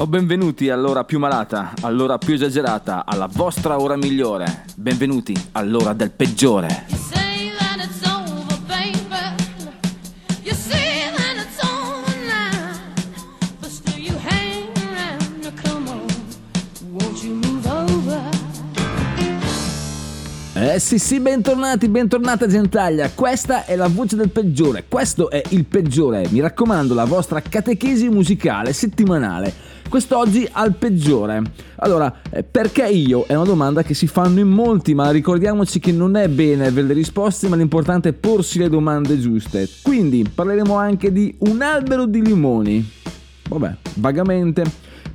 O 0.00 0.06
benvenuti 0.06 0.70
all'ora 0.70 1.04
più 1.04 1.18
malata, 1.18 1.74
all'ora 1.82 2.16
più 2.16 2.32
esagerata, 2.32 3.04
alla 3.04 3.28
vostra 3.30 3.78
ora 3.78 3.96
migliore. 3.96 4.64
Benvenuti 4.74 5.36
all'ora 5.52 5.92
del 5.92 6.10
peggiore. 6.10 6.86
You 6.88 6.96
say 6.96 7.52
that 7.58 7.84
it's 7.84 8.08
over, 8.08 8.58
baby. 8.66 9.36
You 10.42 10.54
say 10.54 11.12
that 11.14 11.36
it's 11.36 11.62
over 11.62 12.16
now. 12.26 12.78
But 13.60 13.68
still 13.68 13.98
you 13.98 14.16
hang 14.26 14.70
around. 14.88 15.42
Now 15.42 15.52
come 15.62 15.90
on, 15.90 16.00
won't 16.92 17.22
you 17.22 17.34
move 17.34 17.68
over? 17.68 18.22
Eh 20.54 20.78
sì 20.78 20.98
sì, 20.98 21.20
bentornati, 21.20 21.88
bentornata 21.88 22.46
gentaglia. 22.46 23.10
Questa 23.10 23.66
è 23.66 23.76
la 23.76 23.88
voce 23.88 24.16
del 24.16 24.30
peggiore, 24.30 24.86
questo 24.88 25.28
è 25.28 25.42
il 25.50 25.66
peggiore. 25.66 26.26
Mi 26.30 26.40
raccomando, 26.40 26.94
la 26.94 27.04
vostra 27.04 27.42
catechesi 27.42 28.08
musicale 28.08 28.72
settimanale. 28.72 29.68
Quest'oggi 29.90 30.48
al 30.52 30.76
peggiore. 30.76 31.42
Allora, 31.78 32.20
eh, 32.30 32.44
perché 32.44 32.86
io? 32.86 33.24
È 33.26 33.34
una 33.34 33.44
domanda 33.44 33.82
che 33.82 33.92
si 33.92 34.06
fanno 34.06 34.38
in 34.38 34.46
molti, 34.46 34.94
ma 34.94 35.10
ricordiamoci 35.10 35.80
che 35.80 35.90
non 35.90 36.14
è 36.14 36.28
bene 36.28 36.68
avere 36.68 36.86
le 36.86 36.94
risposte, 36.94 37.48
ma 37.48 37.56
l'importante 37.56 38.10
è 38.10 38.12
porsi 38.12 38.60
le 38.60 38.68
domande 38.68 39.18
giuste. 39.18 39.68
Quindi 39.82 40.24
parleremo 40.32 40.76
anche 40.76 41.10
di 41.10 41.34
un 41.40 41.60
albero 41.60 42.06
di 42.06 42.24
limoni. 42.24 42.88
Vabbè, 43.48 43.76
vagamente. 43.96 44.62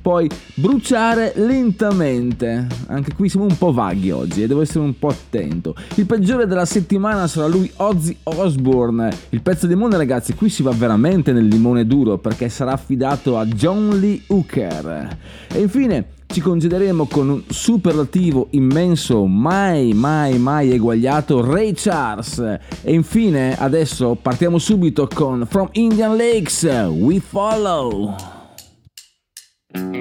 Poi 0.06 0.30
bruciare 0.54 1.32
lentamente. 1.34 2.64
Anche 2.86 3.12
qui 3.12 3.28
siamo 3.28 3.46
un 3.46 3.58
po' 3.58 3.72
vaghi 3.72 4.12
oggi 4.12 4.40
e 4.40 4.46
devo 4.46 4.60
essere 4.60 4.84
un 4.84 4.96
po' 4.96 5.08
attento. 5.08 5.74
Il 5.96 6.06
peggiore 6.06 6.46
della 6.46 6.64
settimana 6.64 7.26
sarà 7.26 7.48
lui 7.48 7.68
Ozzy 7.74 8.16
Osbourne. 8.22 9.12
Il 9.30 9.42
pezzo 9.42 9.66
di 9.66 9.74
limone, 9.74 9.96
ragazzi, 9.96 10.34
qui 10.34 10.48
si 10.48 10.62
va 10.62 10.70
veramente 10.70 11.32
nel 11.32 11.48
limone 11.48 11.88
duro 11.88 12.18
perché 12.18 12.48
sarà 12.48 12.70
affidato 12.70 13.36
a 13.36 13.46
John 13.46 13.98
Lee 13.98 14.22
Hooker. 14.28 15.18
E 15.48 15.60
infine 15.60 16.06
ci 16.26 16.40
concederemo 16.40 17.06
con 17.06 17.28
un 17.28 17.42
superlativo 17.48 18.46
immenso, 18.50 19.26
mai, 19.26 19.92
mai, 19.92 20.38
mai 20.38 20.70
eguagliato, 20.70 21.44
Ray 21.44 21.72
Charles. 21.74 22.38
E 22.80 22.92
infine, 22.92 23.58
adesso 23.58 24.16
partiamo 24.22 24.58
subito 24.58 25.08
con 25.12 25.44
From 25.50 25.68
Indian 25.72 26.16
Lakes, 26.16 26.62
We 26.92 27.18
Follow. 27.18 28.35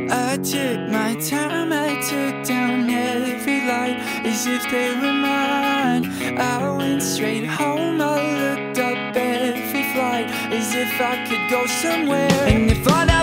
I 0.10 0.38
took 0.38 0.90
my 0.90 1.16
time, 1.16 1.74
I 1.74 2.00
took 2.10 2.48
down 2.48 2.90
every 2.90 3.60
light 3.62 3.98
as 4.26 4.46
if 4.48 4.64
they 4.72 4.90
were 5.02 5.14
mine. 5.14 6.06
I 6.38 6.78
went 6.78 7.04
straight 7.04 7.46
home, 7.46 8.00
I 8.00 8.16
looked 8.42 8.80
up 8.80 9.16
every 9.18 9.84
flight 9.94 10.28
as 10.52 10.74
if 10.74 11.02
I 11.02 11.26
could 11.28 11.50
go 11.50 11.66
somewhere. 11.66 12.32
And 12.48 12.72
if 12.72 12.88
I 12.88 13.15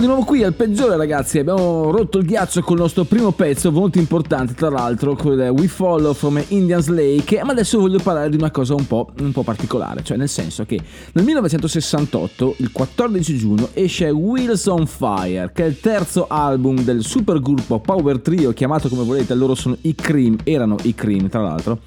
di 0.00 0.06
nuovo 0.06 0.24
qui 0.24 0.42
al 0.42 0.54
peggiore 0.54 0.96
ragazzi, 0.96 1.38
abbiamo 1.38 1.90
rotto 1.90 2.16
il 2.16 2.24
ghiaccio 2.24 2.62
col 2.62 2.78
nostro 2.78 3.04
primo 3.04 3.32
pezzo, 3.32 3.70
molto 3.70 3.98
importante 3.98 4.54
tra 4.54 4.70
l'altro, 4.70 5.14
con 5.14 5.38
We 5.38 5.68
Follow 5.68 6.14
from 6.14 6.42
Indian's 6.48 6.86
Lake, 6.86 7.44
ma 7.44 7.52
adesso 7.52 7.78
voglio 7.78 7.98
parlare 7.98 8.30
di 8.30 8.36
una 8.36 8.50
cosa 8.50 8.74
un 8.74 8.86
po', 8.86 9.10
un 9.18 9.30
po' 9.30 9.42
particolare, 9.42 10.02
cioè 10.02 10.16
nel 10.16 10.30
senso 10.30 10.64
che 10.64 10.80
nel 11.12 11.24
1968, 11.24 12.54
il 12.58 12.72
14 12.72 13.36
giugno, 13.36 13.68
esce 13.74 14.08
Wheels 14.08 14.64
on 14.66 14.86
Fire, 14.86 15.50
che 15.52 15.64
è 15.64 15.68
il 15.68 15.78
terzo 15.80 16.26
album 16.28 16.80
del 16.82 17.04
supergruppo 17.04 17.80
Power 17.80 18.20
Trio, 18.20 18.54
chiamato 18.54 18.88
come 18.88 19.04
volete, 19.04 19.34
loro 19.34 19.54
sono 19.54 19.76
i 19.82 19.94
Cream, 19.94 20.38
erano 20.44 20.76
i 20.84 20.94
Cream 20.94 21.28
tra 21.28 21.42
l'altro. 21.42 21.78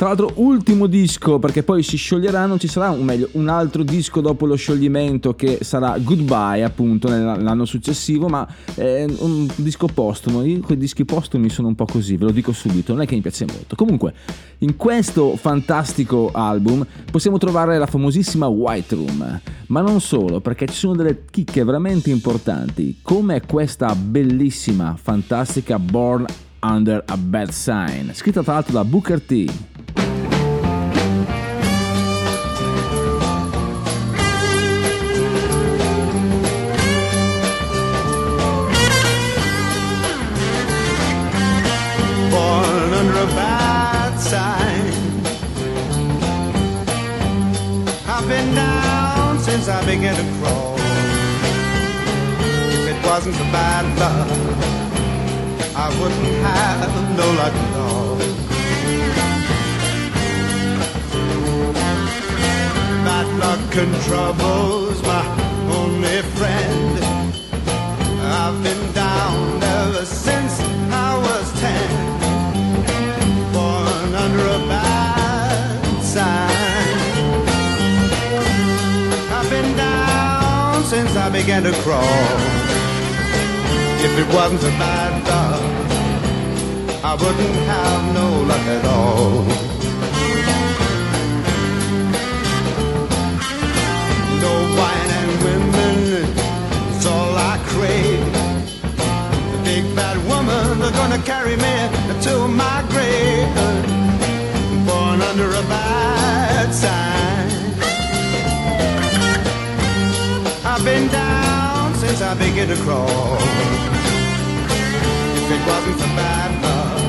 Tra 0.00 0.08
l'altro, 0.08 0.32
ultimo 0.36 0.86
disco, 0.86 1.38
perché 1.38 1.62
poi 1.62 1.82
si 1.82 1.98
scioglieranno, 1.98 2.56
ci 2.56 2.68
sarà 2.68 2.88
un, 2.88 3.04
meglio, 3.04 3.28
un 3.32 3.48
altro 3.48 3.82
disco 3.82 4.22
dopo 4.22 4.46
lo 4.46 4.54
scioglimento 4.54 5.34
che 5.34 5.58
sarà 5.60 5.98
Goodbye, 5.98 6.64
appunto, 6.64 7.10
nell'anno 7.10 7.66
successivo, 7.66 8.26
ma 8.26 8.48
è 8.74 9.04
un 9.18 9.46
disco 9.56 9.88
postumo. 9.92 10.42
Io 10.42 10.60
con 10.60 10.76
i 10.76 10.78
dischi 10.78 11.04
postumi 11.04 11.50
sono 11.50 11.68
un 11.68 11.74
po' 11.74 11.84
così, 11.84 12.16
ve 12.16 12.24
lo 12.24 12.30
dico 12.30 12.52
subito, 12.52 12.94
non 12.94 13.02
è 13.02 13.06
che 13.06 13.14
mi 13.14 13.20
piace 13.20 13.44
molto. 13.44 13.76
Comunque, 13.76 14.14
in 14.60 14.76
questo 14.76 15.36
fantastico 15.36 16.30
album 16.32 16.82
possiamo 17.12 17.36
trovare 17.36 17.76
la 17.76 17.84
famosissima 17.84 18.46
White 18.46 18.94
Room, 18.94 19.40
ma 19.66 19.80
non 19.82 20.00
solo, 20.00 20.40
perché 20.40 20.64
ci 20.64 20.76
sono 20.76 20.96
delle 20.96 21.24
chicche 21.30 21.62
veramente 21.62 22.08
importanti, 22.08 23.00
come 23.02 23.42
questa 23.42 23.94
bellissima, 23.94 24.96
fantastica 24.98 25.78
Born 25.78 26.24
Under 26.62 27.02
a 27.06 27.16
Bad 27.18 27.50
Sign, 27.50 28.12
scritta 28.12 28.42
tra 28.42 28.54
l'altro 28.54 28.72
da 28.72 28.84
Booker 28.84 29.20
T. 29.20 29.44
began 49.90 50.14
to 50.14 50.26
crawl. 50.38 50.76
If 52.76 52.84
it 52.92 52.98
wasn't 53.04 53.34
for 53.34 53.48
bad 53.58 53.84
luck, 54.02 54.30
I 55.84 55.86
wouldn't 55.98 56.32
have 56.46 56.92
no 57.20 57.26
luck 57.40 57.54
at 57.64 57.74
all. 57.84 58.18
Bad 63.08 63.28
luck 63.44 63.76
and 63.82 63.94
trouble's 64.06 65.00
my 65.02 65.24
only 65.78 66.18
friend. 66.36 66.92
I've 68.40 68.58
been 68.62 68.92
down 68.92 69.62
ever 69.62 70.04
since 70.04 70.39
since 80.90 81.14
I 81.14 81.30
began 81.30 81.62
to 81.62 81.72
crawl. 81.84 82.02
If 84.06 84.12
it 84.18 84.28
wasn't 84.34 84.60
for 84.60 84.74
bad 84.82 85.12
luck, 85.30 85.62
I 87.10 87.12
wouldn't 87.14 87.58
have 87.74 88.02
no 88.20 88.28
luck 88.50 88.66
at 88.76 88.84
all. 88.96 89.30
No 94.44 94.52
wine 94.78 95.10
and 95.20 95.32
women, 95.46 95.96
it's 96.90 97.06
all 97.06 97.34
I 97.52 97.54
crave. 97.70 98.32
The 99.52 99.60
big 99.62 99.84
bad 99.94 100.16
woman, 100.26 100.80
they're 100.80 100.98
gonna 101.02 101.22
carry 101.22 101.54
me 101.66 101.76
to 102.26 102.48
my 102.48 102.78
grave. 102.92 103.54
Born 104.88 105.22
under 105.22 105.50
a 105.50 105.64
bad 105.70 106.74
sign. 106.74 107.49
I've 110.80 110.86
been 110.86 111.08
down 111.08 111.94
since 111.96 112.22
I 112.22 112.32
began 112.32 112.68
to 112.68 112.76
crawl. 112.76 113.36
If 115.36 115.50
it 115.52 115.60
wasn't 115.68 116.00
for 116.00 116.08
bad 116.16 116.50
luck, 116.62 117.02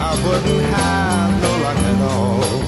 I 0.00 0.10
wouldn't 0.26 0.62
have 0.74 1.30
no 1.40 1.50
luck 1.62 1.78
at 1.78 2.00
all. 2.10 2.63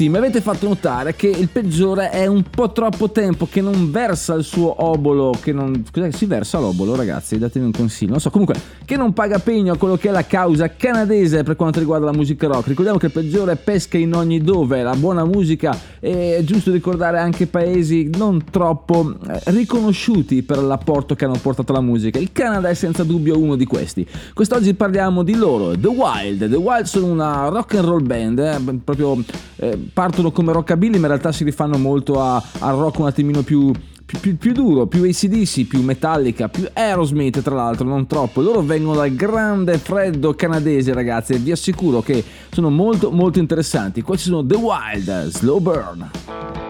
Sì, 0.00 0.08
mi 0.08 0.16
avete 0.16 0.40
fatto 0.40 0.66
notare 0.66 1.14
che 1.14 1.26
il 1.26 1.50
peggiore 1.50 2.08
è 2.08 2.24
un 2.24 2.42
po' 2.42 2.72
troppo 2.72 3.10
tempo 3.10 3.46
che 3.46 3.60
non 3.60 3.90
versa 3.90 4.32
il 4.32 4.44
suo 4.44 4.82
obolo, 4.82 5.36
che 5.42 5.52
non... 5.52 5.84
Cos'è 5.92 6.10
si 6.10 6.24
versa 6.24 6.58
l'obolo, 6.58 6.96
ragazzi? 6.96 7.36
Datemi 7.36 7.66
un 7.66 7.72
consiglio. 7.72 8.12
Non 8.12 8.20
so, 8.20 8.30
comunque, 8.30 8.58
che 8.90 8.96
non 8.96 9.12
paga 9.12 9.38
pegno 9.38 9.74
a 9.74 9.76
quello 9.76 9.94
che 9.94 10.08
è 10.08 10.10
la 10.10 10.26
causa 10.26 10.74
canadese 10.74 11.44
per 11.44 11.54
quanto 11.54 11.78
riguarda 11.78 12.06
la 12.06 12.12
musica 12.12 12.48
rock. 12.48 12.66
Ricordiamo 12.66 12.98
che 12.98 13.06
il 13.06 13.12
peggiore 13.12 13.54
pesca 13.54 13.96
in 13.96 14.12
ogni 14.14 14.40
dove, 14.40 14.82
la 14.82 14.96
buona 14.96 15.24
musica 15.24 15.78
è 16.00 16.40
giusto 16.42 16.72
ricordare 16.72 17.20
anche 17.20 17.46
paesi 17.46 18.10
non 18.12 18.42
troppo 18.50 19.14
eh, 19.28 19.42
riconosciuti 19.52 20.42
per 20.42 20.58
l'apporto 20.58 21.14
che 21.14 21.24
hanno 21.24 21.38
portato 21.40 21.70
alla 21.70 21.80
musica. 21.80 22.18
Il 22.18 22.32
Canada 22.32 22.68
è 22.68 22.74
senza 22.74 23.04
dubbio 23.04 23.38
uno 23.38 23.54
di 23.54 23.64
questi. 23.64 24.04
Quest'oggi 24.34 24.74
parliamo 24.74 25.22
di 25.22 25.36
loro, 25.36 25.78
The 25.78 25.86
Wild. 25.86 26.48
The 26.48 26.56
Wild 26.56 26.86
sono 26.86 27.06
una 27.06 27.46
rock 27.46 27.76
and 27.76 27.84
roll 27.84 28.04
band, 28.04 28.40
eh, 28.40 28.58
proprio 28.82 29.22
eh, 29.54 29.78
partono 29.92 30.32
come 30.32 30.52
rockabilly, 30.52 30.94
ma 30.94 31.02
in 31.02 31.12
realtà 31.12 31.30
si 31.30 31.44
rifanno 31.44 31.78
molto 31.78 32.20
al 32.20 32.42
rock 32.58 32.98
un 32.98 33.06
attimino 33.06 33.42
più, 33.42 33.70
più, 34.10 34.18
più- 34.18 34.36
più 34.36 34.52
duro, 34.52 34.86
più 34.86 35.04
ACDC, 35.04 35.66
più 35.66 35.82
Metallica, 35.82 36.48
più 36.48 36.68
Aerosmith 36.72 37.42
tra 37.42 37.54
l'altro, 37.54 37.86
non 37.86 38.08
troppo. 38.08 38.40
Loro 38.40 38.60
vengono 38.60 38.96
dal 38.96 39.14
grande 39.14 39.78
freddo 39.78 40.34
canadese 40.34 40.92
ragazzi 40.92 41.34
e 41.34 41.38
vi 41.38 41.52
assicuro 41.52 42.00
che 42.00 42.24
sono 42.50 42.70
molto 42.70 43.12
molto 43.12 43.38
interessanti. 43.38 44.02
Questi 44.02 44.28
sono 44.28 44.44
The 44.44 44.56
Wild, 44.56 45.28
Slow 45.28 45.60
Burn. 45.60 46.69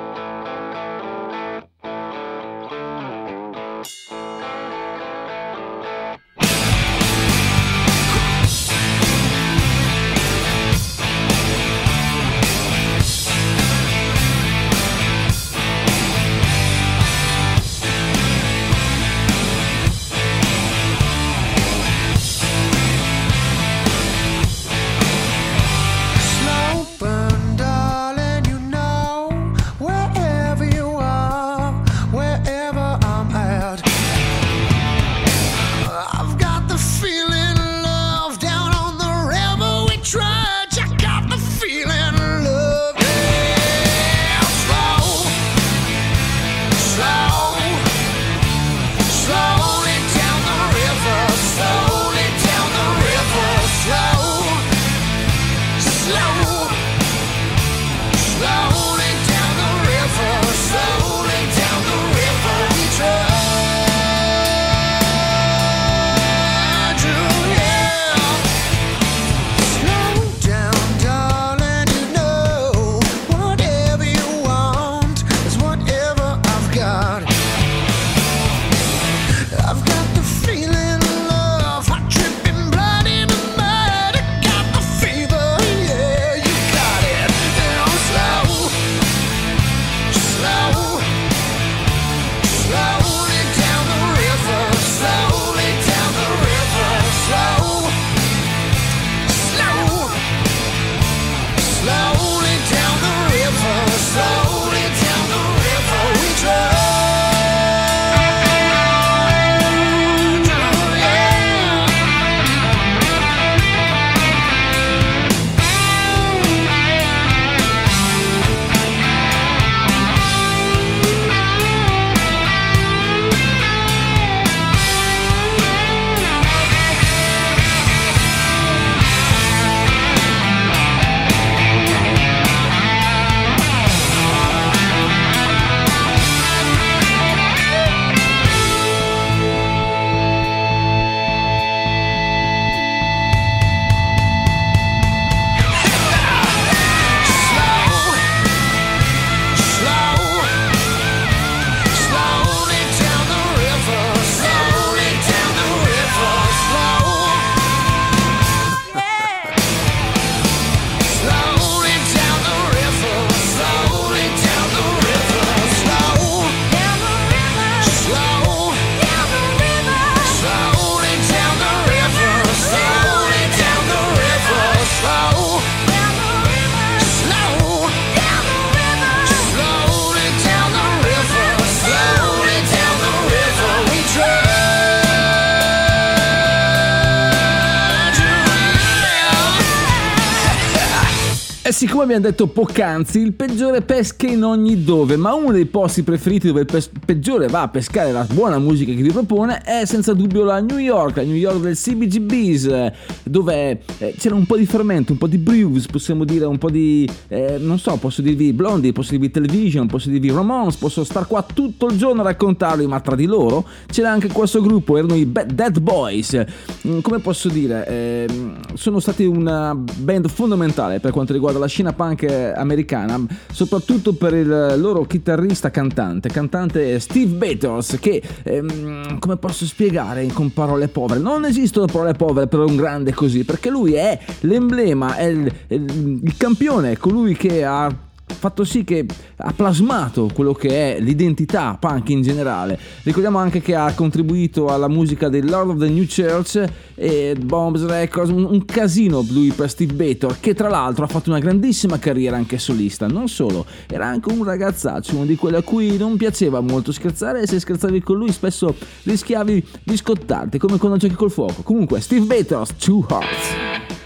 Abbiamo 192.11 192.29
detto 192.29 192.49
poc'anzi, 192.49 193.21
il 193.21 193.35
peggiore 193.35 193.83
pesca 193.83 194.27
in 194.27 194.43
ogni 194.43 194.83
dove, 194.83 195.17
ma 195.17 195.33
uno 195.33 195.53
dei 195.53 195.67
posti 195.67 196.03
preferiti 196.03 196.49
dove 196.49 196.61
il 196.61 196.67
pes- 196.67 196.91
peggiore 197.05 197.47
va 197.47 197.63
a 197.63 197.69
pescare 197.69 198.11
la 198.11 198.27
buona 198.29 198.59
musica 198.59 198.93
che 198.93 199.01
vi 199.01 199.13
propone 199.13 199.61
è 199.61 199.85
senza 199.85 200.13
dubbio 200.13 200.43
la 200.43 200.61
New 200.61 200.79
York, 200.79 201.19
la 201.19 201.23
New 201.23 201.37
York 201.37 201.61
del 201.61 201.77
CBGBs, 201.77 202.65
eh, 202.65 202.93
dove 203.23 203.83
eh, 203.99 204.15
c'era 204.19 204.35
un 204.35 204.45
po' 204.45 204.57
di 204.57 204.67
fermento, 204.67 205.13
un 205.13 205.19
po' 205.19 205.29
di 205.29 205.39
brews, 205.39 205.87
possiamo 205.87 206.25
dire 206.25 206.47
un 206.47 206.59
po' 206.59 206.69
di, 206.69 207.09
eh, 207.29 207.59
non 207.61 207.79
so, 207.79 207.97
posso 207.97 208.23
dirvi 208.23 208.53
Blondie, 208.53 208.91
posso 208.91 209.13
dirvi 209.13 209.31
Television, 209.31 209.87
posso 209.87 210.09
dirvi 210.09 210.33
Ramones, 210.33 210.75
posso 210.77 211.05
star 211.05 211.29
qua 211.29 211.43
tutto 211.43 211.87
il 211.87 211.97
giorno 211.97 212.23
a 212.23 212.25
raccontarli, 212.25 212.89
ma 212.89 212.99
tra 212.99 213.15
di 213.15 213.27
loro 213.27 213.65
c'era 213.87 214.11
anche 214.11 214.27
questo 214.29 214.61
gruppo, 214.61 214.97
erano 214.97 215.15
i 215.15 215.27
Bad 215.27 215.53
Dead 215.53 215.79
Boys. 215.79 216.45
Mm, 216.89 216.99
Come 217.01 217.21
posso 217.21 217.49
dire, 217.49 217.87
ehm, 217.87 218.75
sono 218.75 218.99
stati 218.99 219.25
una 219.25 219.77
band 219.77 220.29
fondamentale 220.29 220.99
per 220.99 221.13
quanto 221.13 221.33
riguarda 221.33 221.61
la 221.61 221.67
scena 221.67 221.93
punk 222.01 222.53
americana, 222.57 223.21
soprattutto 223.53 224.15
per 224.15 224.33
il 224.33 224.75
loro 224.79 225.05
chitarrista 225.05 225.71
cantante, 225.71 226.31
cantante 226.31 226.99
Steve 226.99 227.35
Bators, 227.35 227.99
che 228.01 228.23
ehm, 228.43 229.19
come 229.19 229.37
posso 229.37 229.67
spiegare 229.67 230.27
con 230.29 230.51
parole 230.51 230.89
povere? 230.89 231.21
Non 231.21 231.45
esistono 231.45 231.85
parole 231.85 232.15
povere 232.15 232.47
per 232.47 232.61
un 232.61 232.75
grande 232.75 233.13
così, 233.13 233.45
perché 233.45 233.69
lui 233.69 233.93
è 233.95 234.19
l'emblema, 234.41 235.17
è 235.17 235.25
il, 235.25 235.53
il- 235.69 236.21
il 236.23 236.37
campione, 236.39 236.93
è 236.93 236.97
colui 236.97 237.37
che 237.37 237.65
ha 237.67 237.95
fatto 238.35 238.65
sì 238.65 238.85
che 238.85 239.07
ha 239.37 239.53
plasmato 239.53 240.31
quello 240.33 240.53
che 240.53 240.97
è 240.97 241.01
l'identità 241.01 241.77
punk 241.79 242.09
in 242.11 242.23
generale. 242.23 242.79
Ricordiamo 243.03 243.39
anche 243.39 243.61
che 243.61 243.75
ha 243.75 243.93
contribuito 243.95 244.69
alla 244.69 244.89
musica 244.89 245.29
del 245.29 245.49
Lord 245.49 245.71
of 245.71 245.79
the 245.79 245.89
New 245.89 246.07
Church 246.07 246.65
e 246.95 247.37
Bombs 247.41 247.85
Records, 247.87 248.31
un, 248.31 248.65
casino 248.65 249.25
lui 249.29 249.51
per 249.51 249.71
Steve 249.71 249.95
Bator, 249.95 250.39
che 250.41 250.55
tra 250.55 250.69
l'altro 250.69 251.05
ha 251.05 251.09
fatto 251.09 251.31
una 251.31 251.39
grandissima 251.39 251.99
carriera 251.99 252.37
anche 252.37 252.59
solista. 252.59 253.07
Non 253.07 253.29
solo, 253.29 253.67
era 253.89 254.07
anche 254.07 254.33
un 254.33 254.45
ragazzaccio, 254.45 255.17
uno 255.17 255.27
di 255.27 255.37
quelli 255.37 255.57
a 255.57 255.63
cui 255.63 255.97
non 255.97 256.17
piaceva 256.17 256.61
molto 256.61 256.93
scherzare 256.93 257.43
e 257.43 257.47
se 257.47 257.59
scherzavi 257.61 258.01
con 258.03 258.17
lui 258.17 258.33
spesso 258.33 258.75
rischiavi 259.05 259.67
di 259.83 259.97
scottarti, 259.97 260.59
come 260.59 260.79
quando 260.79 260.99
giochi 260.99 261.15
col 261.15 261.31
fuoco. 261.31 261.63
Comunque, 261.63 262.01
Steve 262.01 262.27
Bator's 262.27 262.75
Two 262.77 263.07
Hearts. 263.09 264.00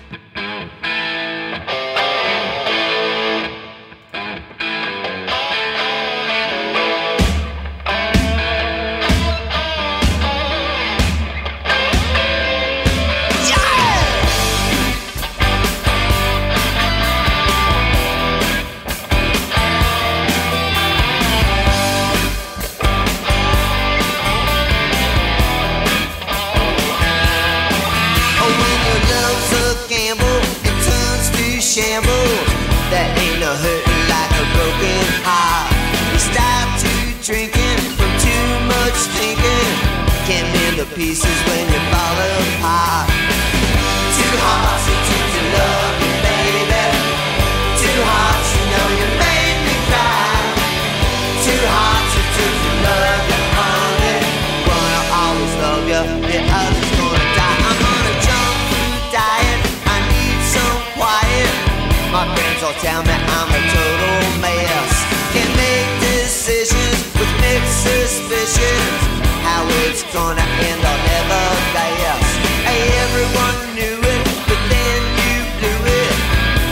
Tell 62.81 63.03
me 63.03 63.15
I'm 63.15 63.51
a 63.51 63.61
total 63.75 64.19
mess. 64.41 64.93
Can't 65.35 65.55
make 65.55 65.89
decisions 66.01 66.99
with 67.19 67.31
mixed 67.45 67.79
suspicions. 67.87 68.99
How 69.47 69.63
it's 69.85 70.03
gonna 70.15 70.47
end, 70.69 70.81
I'll 70.83 71.03
never 71.15 71.45
guess. 71.75 72.27
Hey, 72.67 72.83
everyone 73.05 73.59
knew 73.77 73.99
it, 74.01 74.23
but 74.49 74.61
then 74.73 75.01
you 75.21 75.35
blew 75.59 75.81
it. 76.03 76.17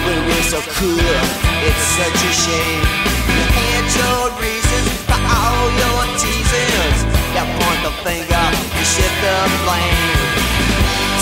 We 0.07 0.15
were 0.27 0.47
so 0.55 0.61
cool, 0.79 1.17
it's 1.69 1.85
such 1.99 2.21
a 2.31 2.33
shame. 2.45 2.87
Your 3.93 4.31
reasons 4.41 4.89
for 5.05 5.21
all 5.21 5.69
your. 5.79 5.93
You 7.33 7.49
point 7.59 7.83
the 7.83 7.93
finger, 8.05 8.45
you 8.77 8.85
shift 8.85 9.19
the 9.25 9.37
blame. 9.65 10.21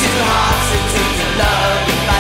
Two 0.01 0.19
hearts 0.31 0.69
it 0.77 0.85
took 0.93 1.11
to 1.19 1.27
love 1.39 2.20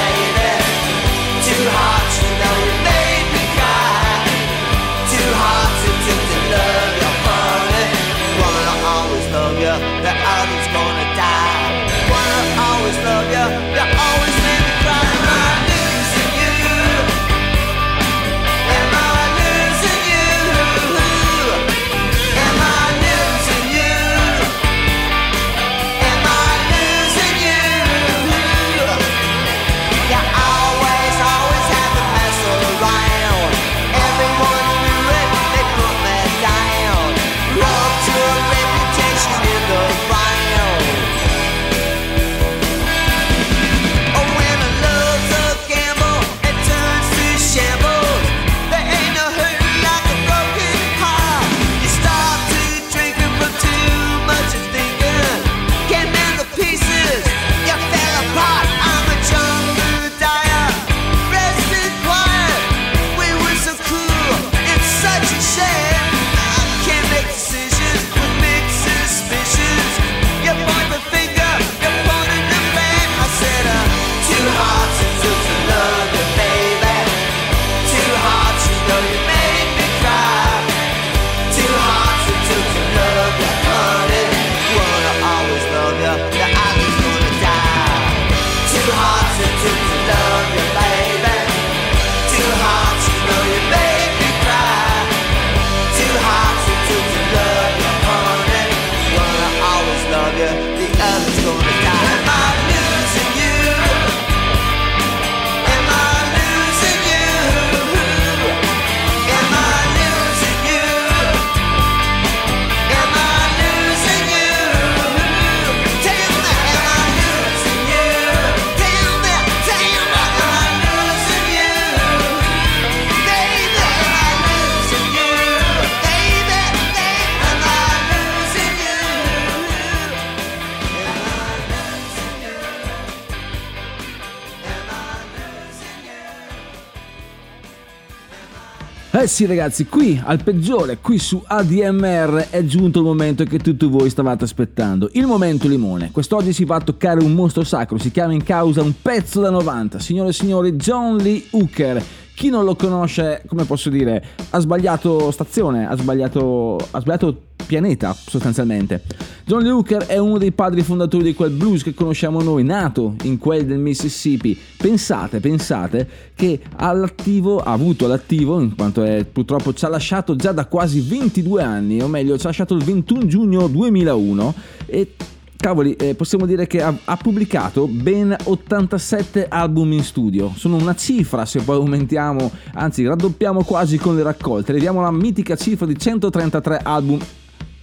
Eh 139.20 139.26
sì 139.26 139.44
ragazzi, 139.44 139.84
qui 139.84 140.18
al 140.24 140.42
peggiore, 140.42 140.96
qui 140.96 141.18
su 141.18 141.42
ADMR 141.46 142.46
è 142.48 142.64
giunto 142.64 143.00
il 143.00 143.04
momento 143.04 143.44
che 143.44 143.58
tutti 143.58 143.84
voi 143.84 144.08
stavate 144.08 144.44
aspettando. 144.44 145.10
Il 145.12 145.26
momento 145.26 145.68
limone. 145.68 146.10
Quest'oggi 146.10 146.54
si 146.54 146.64
va 146.64 146.76
a 146.76 146.80
toccare 146.80 147.22
un 147.22 147.34
mostro 147.34 147.62
sacro, 147.62 147.98
si 147.98 148.10
chiama 148.10 148.32
in 148.32 148.42
causa 148.42 148.80
un 148.80 148.94
pezzo 149.02 149.42
da 149.42 149.50
90. 149.50 149.98
Signore 149.98 150.30
e 150.30 150.32
signori, 150.32 150.72
John 150.72 151.18
Lee 151.18 151.44
Hooker. 151.50 152.02
Chi 152.40 152.48
non 152.48 152.64
lo 152.64 152.74
conosce, 152.74 153.42
come 153.46 153.64
posso 153.64 153.90
dire, 153.90 154.24
ha 154.48 154.58
sbagliato 154.60 155.30
stazione, 155.30 155.86
ha 155.86 155.94
sbagliato, 155.94 156.78
ha 156.90 156.98
sbagliato 156.98 157.38
pianeta 157.66 158.14
sostanzialmente. 158.14 159.02
John 159.44 159.60
Lee 159.60 159.70
Hooker 159.70 160.06
è 160.06 160.16
uno 160.16 160.38
dei 160.38 160.50
padri 160.50 160.80
fondatori 160.80 161.22
di 161.22 161.34
quel 161.34 161.50
blues 161.50 161.82
che 161.82 161.92
conosciamo 161.92 162.40
noi, 162.40 162.64
nato 162.64 163.14
in 163.24 163.36
quel 163.36 163.66
del 163.66 163.76
Mississippi. 163.76 164.58
Pensate, 164.78 165.38
pensate 165.40 166.08
che 166.34 166.60
all'attivo, 166.76 167.58
ha 167.58 167.72
avuto 167.72 168.06
all'attivo, 168.06 168.58
in 168.58 168.74
quanto 168.74 169.02
è, 169.02 169.26
purtroppo 169.26 169.74
ci 169.74 169.84
ha 169.84 169.88
lasciato 169.88 170.34
già 170.34 170.52
da 170.52 170.64
quasi 170.64 171.02
22 171.02 171.62
anni, 171.62 172.00
o 172.00 172.08
meglio 172.08 172.38
ci 172.38 172.46
ha 172.46 172.48
lasciato 172.48 172.72
il 172.72 172.82
21 172.82 173.26
giugno 173.26 173.66
2001 173.66 174.54
e 174.86 175.14
Cavoli, 175.60 175.94
eh, 175.94 176.14
possiamo 176.14 176.46
dire 176.46 176.66
che 176.66 176.82
ha, 176.82 176.94
ha 177.04 177.16
pubblicato 177.16 177.86
ben 177.86 178.34
87 178.44 179.46
album 179.48 179.92
in 179.92 180.02
studio. 180.02 180.52
Sono 180.56 180.76
una 180.76 180.94
cifra 180.94 181.44
se 181.44 181.60
poi 181.60 181.76
aumentiamo, 181.76 182.50
anzi 182.74 183.06
raddoppiamo 183.06 183.62
quasi 183.62 183.98
con 183.98 184.16
le 184.16 184.22
raccolte. 184.22 184.70
Arriviamo 184.72 185.00
alla 185.00 185.10
mitica 185.10 185.56
cifra 185.56 185.86
di 185.86 185.98
133 185.98 186.80
album 186.82 187.18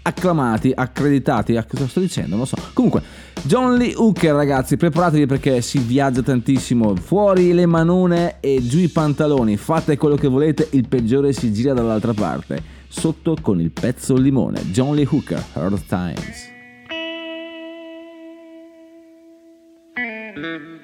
acclamati, 0.02 0.72
accreditati, 0.74 1.56
a 1.56 1.66
cosa 1.66 1.88
sto 1.88 2.00
dicendo? 2.00 2.32
Non 2.32 2.40
lo 2.40 2.46
so. 2.46 2.58
Comunque, 2.74 3.04
John 3.44 3.76
Lee 3.76 3.94
Hooker, 3.96 4.34
ragazzi, 4.34 4.76
preparatevi 4.78 5.26
perché 5.26 5.62
si 5.62 5.78
viaggia 5.78 6.22
tantissimo. 6.22 6.96
Fuori 6.96 7.54
le 7.54 7.66
manone 7.66 8.38
e 8.40 8.66
giù 8.66 8.80
i 8.80 8.88
pantaloni. 8.88 9.56
Fate 9.58 9.98
quello 9.98 10.16
che 10.16 10.28
volete, 10.28 10.70
il 10.72 10.88
peggiore 10.88 11.34
si 11.34 11.54
gira 11.54 11.74
dall'altra 11.74 12.14
parte. 12.14 12.76
Sotto 12.88 13.36
con 13.40 13.62
il 13.62 13.72
pezzo 13.72 14.16
limone. 14.16 14.62
John 14.72 14.96
Lee 14.96 15.08
Hooker, 15.10 15.44
Hard 15.54 15.86
Times. 15.86 16.56
Mm-hmm. 20.38 20.77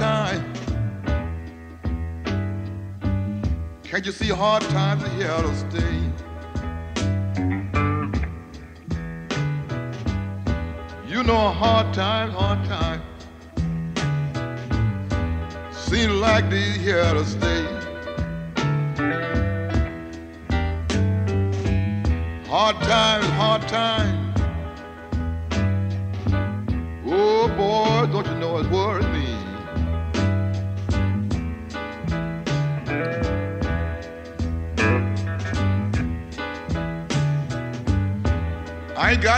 Time? 0.00 0.42
Can't 3.82 4.06
you 4.06 4.12
see 4.12 4.28
hard 4.28 4.62
times 4.62 5.04
are 5.04 5.14
here 5.20 5.42
to 5.46 5.54
stay? 5.64 5.96
You 11.06 11.22
know 11.22 11.48
a 11.48 11.52
hard 11.62 11.92
time, 11.92 12.30
hard 12.30 12.64
time. 12.64 13.02
Seem 15.70 16.10
like 16.12 16.48
they're 16.48 16.78
here 16.86 17.12
to 17.12 17.24
stay. 17.24 17.59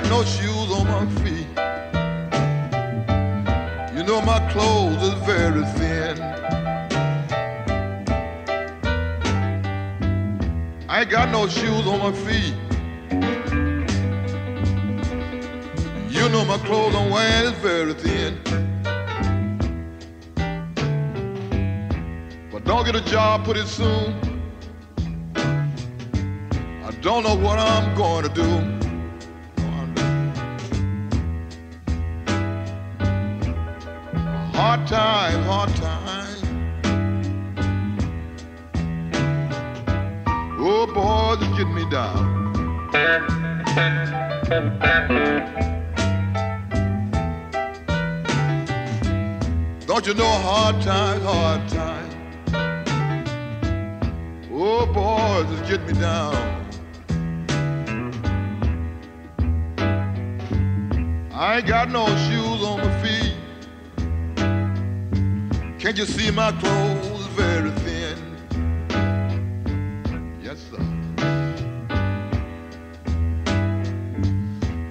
Got 0.00 0.08
no 0.08 0.24
shoes 0.24 0.70
on 0.72 0.86
my 0.86 1.04
feet. 1.20 1.46
You 3.94 4.02
know 4.04 4.22
my 4.22 4.40
clothes 4.50 5.02
is 5.02 5.12
very 5.26 5.62
thin. 5.76 6.18
I 10.88 11.00
ain't 11.00 11.10
got 11.10 11.28
no 11.28 11.46
shoes 11.46 11.86
on 11.86 11.98
my 11.98 12.12
feet. 12.24 12.54
You 16.08 16.26
know 16.30 16.46
my 16.46 16.56
clothes 16.64 16.94
I'm 16.94 17.10
wearing 17.10 17.52
is 17.52 17.58
very 17.60 17.92
thin. 17.92 18.40
But 22.50 22.64
don't 22.64 22.86
get 22.86 22.96
a 22.96 23.04
job 23.04 23.44
pretty 23.44 23.66
soon. 23.66 24.16
I 25.36 26.90
don't 27.02 27.24
know 27.24 27.34
what 27.34 27.58
I'm 27.58 27.94
going 27.94 28.22
to 28.22 28.30
do. 28.30 28.71
You 50.12 50.18
know 50.18 50.28
hard 50.28 50.82
times, 50.82 51.22
hard 51.24 51.68
times? 51.70 52.14
Oh, 54.52 54.84
boy, 54.84 55.46
it's 55.50 55.70
getting 55.70 55.86
me 55.86 55.94
down. 55.94 56.36
I 61.32 61.56
ain't 61.56 61.66
got 61.66 61.88
no 61.90 62.06
shoes 62.26 62.62
on 62.62 62.80
my 62.80 63.02
feet. 63.02 63.36
Can't 65.78 65.96
you 65.96 66.04
see 66.04 66.30
my 66.30 66.52
clothes 66.60 67.26
very 67.28 67.70
thin? 67.70 68.18
Yes, 70.42 70.58
sir. 70.70 70.82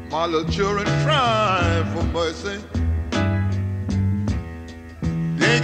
My 0.09 0.25
little 0.25 0.49
children 0.51 0.87
crying 1.03 1.85
for 1.93 2.03
mercy. 2.05 2.70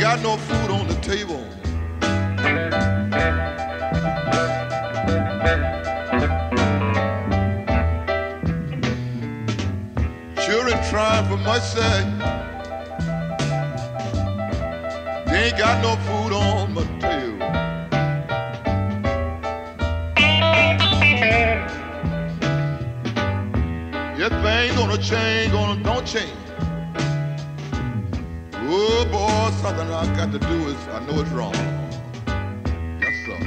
Got 0.10 0.22
no 0.22 0.38
food 0.38 0.72
on 0.72 0.88
the 0.88 0.96
table. 1.02 1.44
Children 10.46 10.78
trying 10.90 11.26
for 11.28 11.38
mercy. 11.50 11.82
They 15.30 15.48
ain't 15.48 15.58
got 15.58 15.78
no 15.84 15.98
food 16.08 16.32
on 16.32 16.74
my 16.74 16.86
table. 17.02 17.38
Your 24.18 24.30
thing 24.30 24.76
gonna 24.78 24.98
change, 24.98 25.52
gonna 25.52 25.84
don't 25.84 26.08
change. 26.08 26.47
Oh 28.70 29.06
boy, 29.06 29.50
something 29.62 29.90
I 29.94 30.06
got 30.18 30.34
to 30.34 30.40
do 30.40 30.68
is 30.68 30.76
I 30.90 31.00
know 31.06 31.22
it's 31.22 31.30
wrong. 31.32 31.54
Yes, 33.00 33.14
sir. 33.26 33.38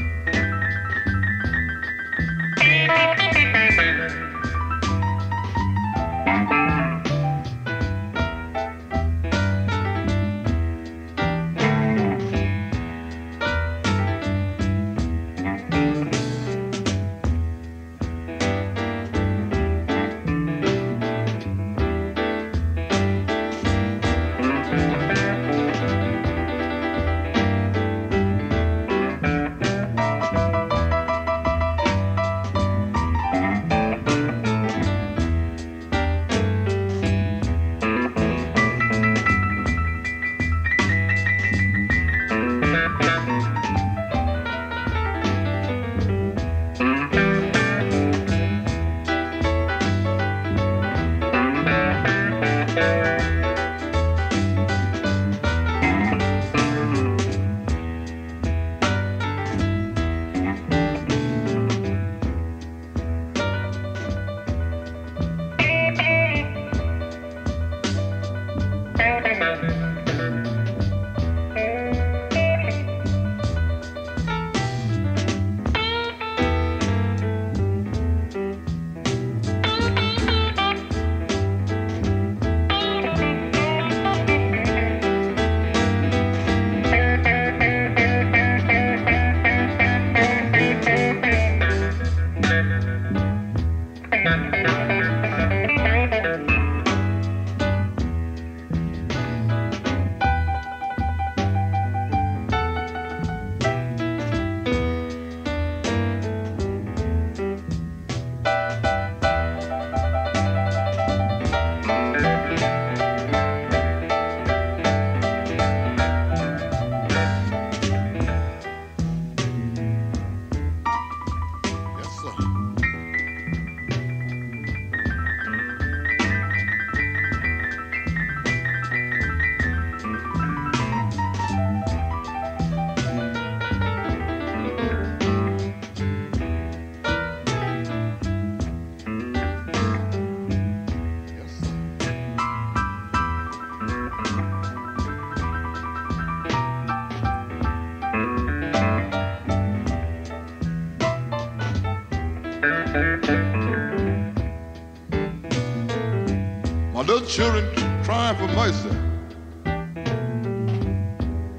Children 157.31 157.65
crying 158.03 158.37
for 158.37 158.49
mercy. 158.57 158.91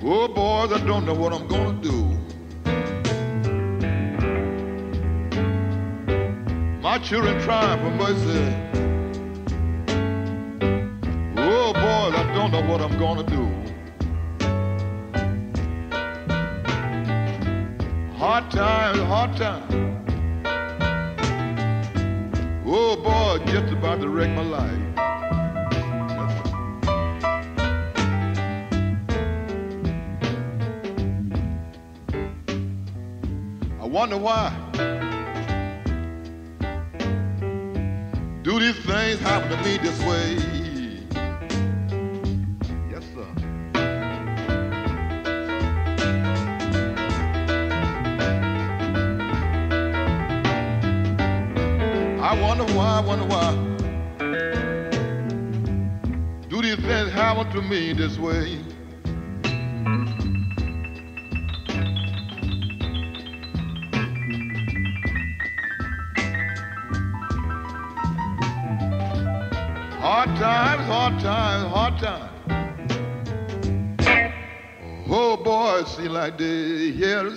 Oh, 0.04 0.28
boys, 0.28 0.74
I 0.74 0.86
don't 0.86 1.06
know 1.06 1.14
what 1.14 1.32
I'm 1.32 1.48
gonna 1.48 1.82
do. 1.82 2.10
My 6.82 6.98
children 7.00 7.40
crying 7.42 7.80
for 7.80 7.92
mercy. 8.04 8.91
Wonder 34.12 34.26
why. 34.26 34.52
Do 38.44 38.60
these 38.60 38.78
things 38.86 39.20
happen 39.22 39.50
to 39.50 39.58
me 39.64 39.78
this 39.78 40.00
way? 40.04 40.36
Yes, 42.90 43.04
sir. 43.14 43.28
I 52.22 52.42
wonder 52.42 52.66
why, 52.74 52.98
I 52.98 53.02
wonder 53.02 53.26
why. 53.26 53.56
Do 56.50 56.62
these 56.62 56.76
things 56.76 57.12
happen 57.12 57.50
to 57.54 57.62
me 57.62 57.94
this 57.94 58.18
way? 58.18 58.71
Hard 71.02 71.20
times, 71.20 71.74
hard 71.74 71.98
times. 71.98 72.30
Oh 75.10 75.36
boy, 75.36 75.80
it 75.80 75.88
seems 75.88 76.10
like 76.10 76.38
they 76.38 76.92
here 76.92 77.28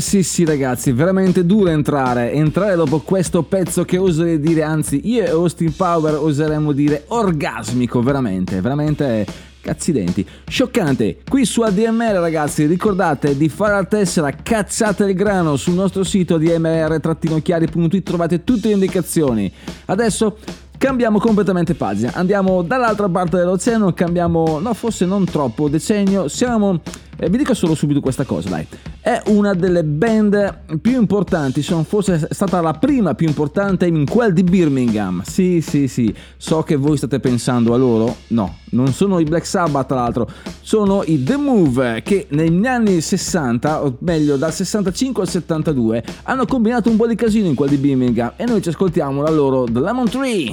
Sì 0.00 0.22
sì 0.22 0.46
ragazzi, 0.46 0.92
veramente 0.92 1.44
duro 1.44 1.68
entrare, 1.68 2.32
entrare 2.32 2.74
dopo 2.74 3.00
questo 3.00 3.42
pezzo 3.42 3.84
che 3.84 3.98
oserei 3.98 4.40
dire, 4.40 4.62
anzi 4.62 5.02
io 5.04 5.24
e 5.24 5.28
Austin 5.28 5.76
Power 5.76 6.14
oseremmo 6.14 6.72
dire 6.72 7.04
orgasmico, 7.08 8.00
veramente, 8.02 8.62
veramente 8.62 9.26
cazzi 9.60 9.92
denti. 9.92 10.26
Scioccante, 10.48 11.18
qui 11.28 11.44
su 11.44 11.60
ADMR 11.60 12.14
ragazzi 12.14 12.64
ricordate 12.64 13.36
di 13.36 13.50
fare 13.50 13.74
la 13.74 13.84
tessera 13.84 14.32
cazzate 14.32 15.04
il 15.04 15.14
grano 15.14 15.56
sul 15.56 15.74
nostro 15.74 16.02
sito 16.02 16.36
admr-chiari.it 16.36 18.02
trovate 18.02 18.42
tutte 18.42 18.68
le 18.68 18.74
indicazioni. 18.74 19.52
Adesso 19.84 20.38
Cambiamo 20.80 21.18
completamente 21.18 21.74
pagina, 21.74 22.12
andiamo 22.14 22.62
dall'altra 22.62 23.06
parte 23.06 23.36
dell'oceano, 23.36 23.92
cambiamo, 23.92 24.60
no 24.60 24.72
forse 24.72 25.04
non 25.04 25.26
troppo 25.26 25.68
decennio, 25.68 26.26
siamo, 26.26 26.80
eh, 27.20 27.28
vi 27.28 27.36
dico 27.36 27.54
solo 27.54 27.74
subito 27.74 28.00
questa 28.00 28.24
cosa 28.24 28.48
dai, 28.48 28.66
è 29.00 29.22
una 29.26 29.52
delle 29.54 29.84
band 29.84 30.78
più 30.80 30.98
importanti, 30.98 31.62
sono 31.62 31.84
forse 31.84 32.28
stata 32.30 32.60
la 32.60 32.72
prima 32.72 33.14
più 33.14 33.28
importante 33.28 33.86
in 33.86 34.08
quel 34.08 34.32
di 34.32 34.42
Birmingham, 34.42 35.22
sì 35.22 35.60
sì 35.60 35.86
sì, 35.86 36.12
so 36.36 36.62
che 36.62 36.76
voi 36.76 36.96
state 36.96 37.20
pensando 37.20 37.74
a 37.74 37.76
loro, 37.76 38.16
no, 38.28 38.56
non 38.70 38.92
sono 38.92 39.18
i 39.18 39.24
Black 39.24 39.46
Sabbath 39.46 39.88
tra 39.88 39.96
l'altro, 39.96 40.28
sono 40.60 41.02
i 41.04 41.22
The 41.22 41.36
Move 41.36 42.02
che 42.02 42.26
negli 42.30 42.66
anni 42.66 43.00
60, 43.00 43.84
o 43.84 43.96
meglio 44.00 44.36
dal 44.36 44.52
65 44.52 45.22
al 45.22 45.28
72, 45.28 46.04
hanno 46.24 46.46
combinato 46.46 46.88
un 46.90 46.96
po' 46.96 47.06
di 47.06 47.14
casino 47.14 47.46
in 47.46 47.54
quel 47.54 47.70
di 47.70 47.76
Birmingham. 47.76 48.32
E 48.36 48.44
noi 48.46 48.62
ci 48.62 48.68
ascoltiamo 48.68 49.22
la 49.22 49.30
loro 49.30 49.64
The 49.64 49.80
Lemon 49.80 50.08
Tree. 50.08 50.52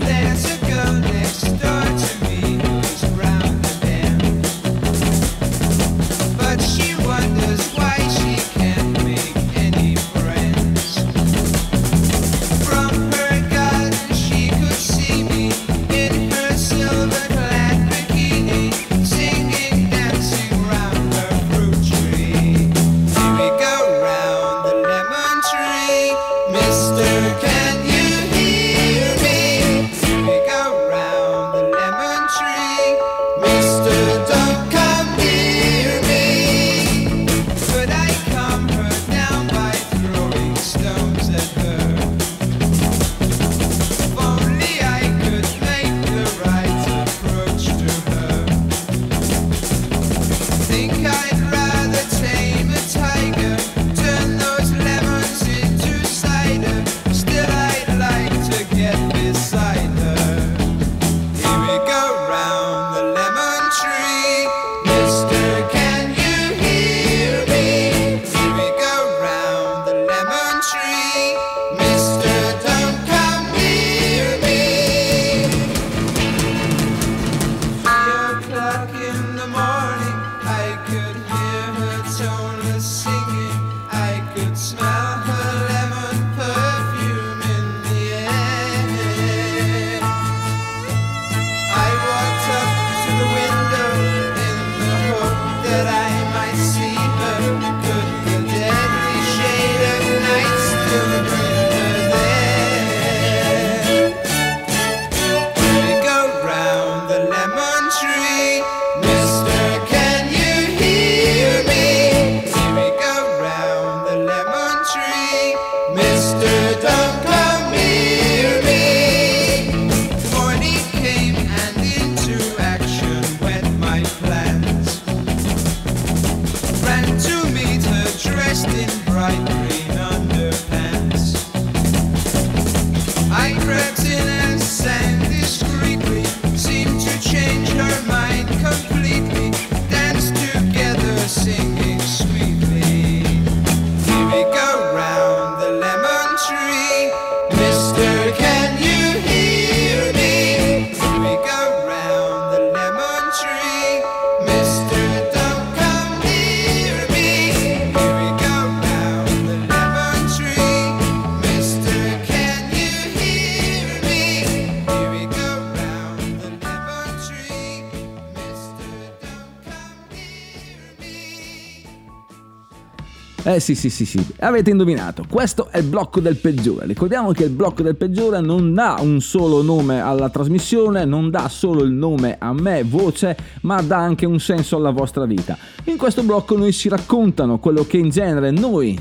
Eh 173.57 173.59
sì, 173.59 173.73
sì, 173.73 173.89
sì, 173.89 174.05
sì, 174.05 174.23
avete 174.41 174.69
indovinato, 174.69 175.25
questo 175.27 175.69
è 175.71 175.79
il 175.79 175.85
blocco 175.85 176.19
del 176.19 176.35
peggiore. 176.35 176.85
Ricordiamo 176.85 177.31
che 177.31 177.45
il 177.45 177.49
blocco 177.49 177.81
del 177.81 177.95
peggiore 177.95 178.39
non 178.39 178.71
dà 178.75 178.97
un 178.99 179.19
solo 179.19 179.63
nome 179.63 179.99
alla 179.99 180.29
trasmissione, 180.29 181.05
non 181.05 181.31
dà 181.31 181.49
solo 181.49 181.81
il 181.81 181.89
nome 181.89 182.35
a 182.37 182.53
me, 182.53 182.83
voce, 182.83 183.35
ma 183.61 183.81
dà 183.81 183.97
anche 183.97 184.27
un 184.27 184.39
senso 184.39 184.75
alla 184.75 184.91
vostra 184.91 185.25
vita. 185.25 185.57
In 185.85 185.97
questo 185.97 186.21
blocco 186.21 186.55
noi 186.55 186.71
si 186.71 186.87
raccontano 186.87 187.57
quello 187.57 187.83
che 187.83 187.97
in 187.97 188.09
genere 188.09 188.51
noi, 188.51 188.95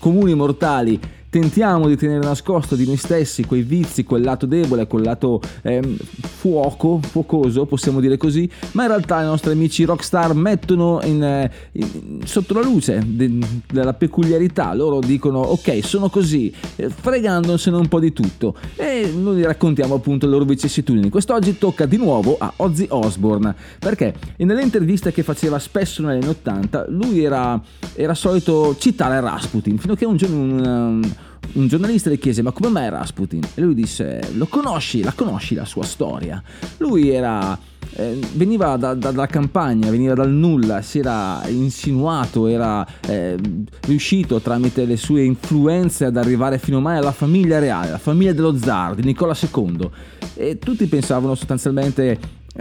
comuni 0.00 0.34
mortali, 0.34 0.98
tentiamo 1.32 1.88
di 1.88 1.96
tenere 1.96 2.22
nascosto 2.22 2.76
di 2.76 2.84
noi 2.84 2.98
stessi 2.98 3.46
quei 3.46 3.62
vizi, 3.62 4.04
quel 4.04 4.20
lato 4.20 4.44
debole, 4.44 4.86
quel 4.86 5.02
lato 5.02 5.40
ehm, 5.62 5.96
fuoco, 5.96 7.00
fuocoso, 7.00 7.64
possiamo 7.64 8.00
dire 8.00 8.18
così, 8.18 8.46
ma 8.72 8.82
in 8.82 8.88
realtà 8.88 9.22
i 9.22 9.24
nostri 9.24 9.52
amici 9.52 9.84
rockstar 9.84 10.34
mettono 10.34 11.00
in, 11.04 11.24
eh, 11.24 11.50
in- 11.72 12.20
sotto 12.26 12.52
la 12.52 12.60
luce 12.60 13.02
de- 13.06 13.38
della 13.66 13.94
peculiarità, 13.94 14.74
loro 14.74 15.00
dicono 15.00 15.38
ok 15.38 15.82
sono 15.82 16.10
così, 16.10 16.52
eh, 16.76 16.90
fregandosene 16.90 17.78
un 17.78 17.88
po' 17.88 17.98
di 17.98 18.12
tutto 18.12 18.54
e 18.76 19.10
noi 19.16 19.42
raccontiamo 19.42 19.94
appunto 19.94 20.26
le 20.26 20.32
loro 20.32 20.44
vicissitudini. 20.44 21.08
Quest'oggi 21.08 21.56
tocca 21.56 21.86
di 21.86 21.96
nuovo 21.96 22.36
a 22.38 22.52
Ozzy 22.56 22.88
Osbourne, 22.90 23.54
perché 23.78 24.12
nelle 24.36 24.60
interviste 24.60 25.12
che 25.12 25.22
faceva 25.22 25.58
spesso 25.58 26.02
negli 26.02 26.16
anni 26.16 26.28
80 26.28 26.84
lui 26.88 27.24
era, 27.24 27.58
era 27.94 28.12
solito 28.12 28.76
citare 28.78 29.18
Rasputin, 29.18 29.78
fino 29.78 29.94
a 29.94 29.96
che 29.96 30.04
un 30.04 30.16
giorno 30.18 30.36
un, 30.36 30.66
um, 30.66 31.12
un 31.54 31.66
giornalista 31.66 32.08
le 32.08 32.18
chiese 32.18 32.42
ma 32.42 32.50
come 32.52 32.68
mai 32.68 32.88
Rasputin? 32.88 33.42
E 33.54 33.60
lui 33.60 33.74
disse 33.74 34.20
lo 34.34 34.46
conosci, 34.46 35.02
la 35.02 35.12
conosci 35.12 35.54
la 35.54 35.64
sua 35.64 35.84
storia? 35.84 36.42
Lui 36.78 37.10
era, 37.10 37.58
eh, 37.94 38.18
veniva 38.34 38.76
da- 38.76 38.94
da- 38.94 39.10
dalla 39.10 39.26
campagna, 39.26 39.90
veniva 39.90 40.14
dal 40.14 40.30
nulla, 40.30 40.80
si 40.82 41.00
era 41.00 41.42
insinuato, 41.48 42.46
era 42.46 42.86
eh, 43.06 43.36
riuscito 43.82 44.40
tramite 44.40 44.84
le 44.86 44.96
sue 44.96 45.24
influenze 45.24 46.06
ad 46.06 46.16
arrivare 46.16 46.58
fino 46.58 46.80
mai 46.80 46.96
alla 46.96 47.12
famiglia 47.12 47.58
reale, 47.58 47.90
la 47.90 47.98
famiglia 47.98 48.32
dello 48.32 48.56
zar, 48.56 48.94
di 48.94 49.02
Nicola 49.04 49.36
II. 49.38 49.90
E 50.34 50.58
tutti 50.58 50.86
pensavano 50.86 51.34
sostanzialmente 51.34 52.10
eh, 52.10 52.18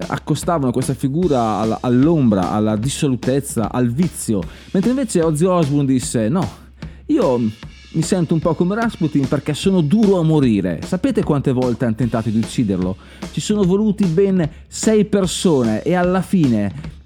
accostavano 0.08 0.72
questa 0.72 0.94
figura 0.94 1.40
all- 1.60 1.78
all'ombra, 1.82 2.52
alla 2.52 2.76
dissolutezza, 2.76 3.72
al 3.72 3.90
vizio, 3.90 4.42
mentre 4.72 4.90
invece 4.90 5.22
Ozzy 5.22 5.46
Osbourne 5.46 5.86
disse 5.86 6.28
no, 6.28 6.46
io 7.08 7.40
mi 7.94 8.02
sento 8.02 8.34
un 8.34 8.40
po' 8.40 8.54
come 8.56 8.76
Rasputin 8.76 9.28
perché 9.28 9.54
sono 9.54 9.82
duro 9.82 10.20
a 10.20 10.24
morire. 10.24 10.80
Sapete 10.86 11.24
quante 11.24 11.52
volte 11.52 11.86
hanno 11.86 11.96
tentato 11.96 12.30
di 12.30 12.38
ucciderlo? 12.38 12.96
Ci 13.32 13.42
sono 13.42 13.64
voluti 13.64 14.06
ben 14.06 14.50
sei 14.68 15.06
persone 15.06 15.84
e 15.84 15.94
alla 15.94 16.22
fine 16.22 17.00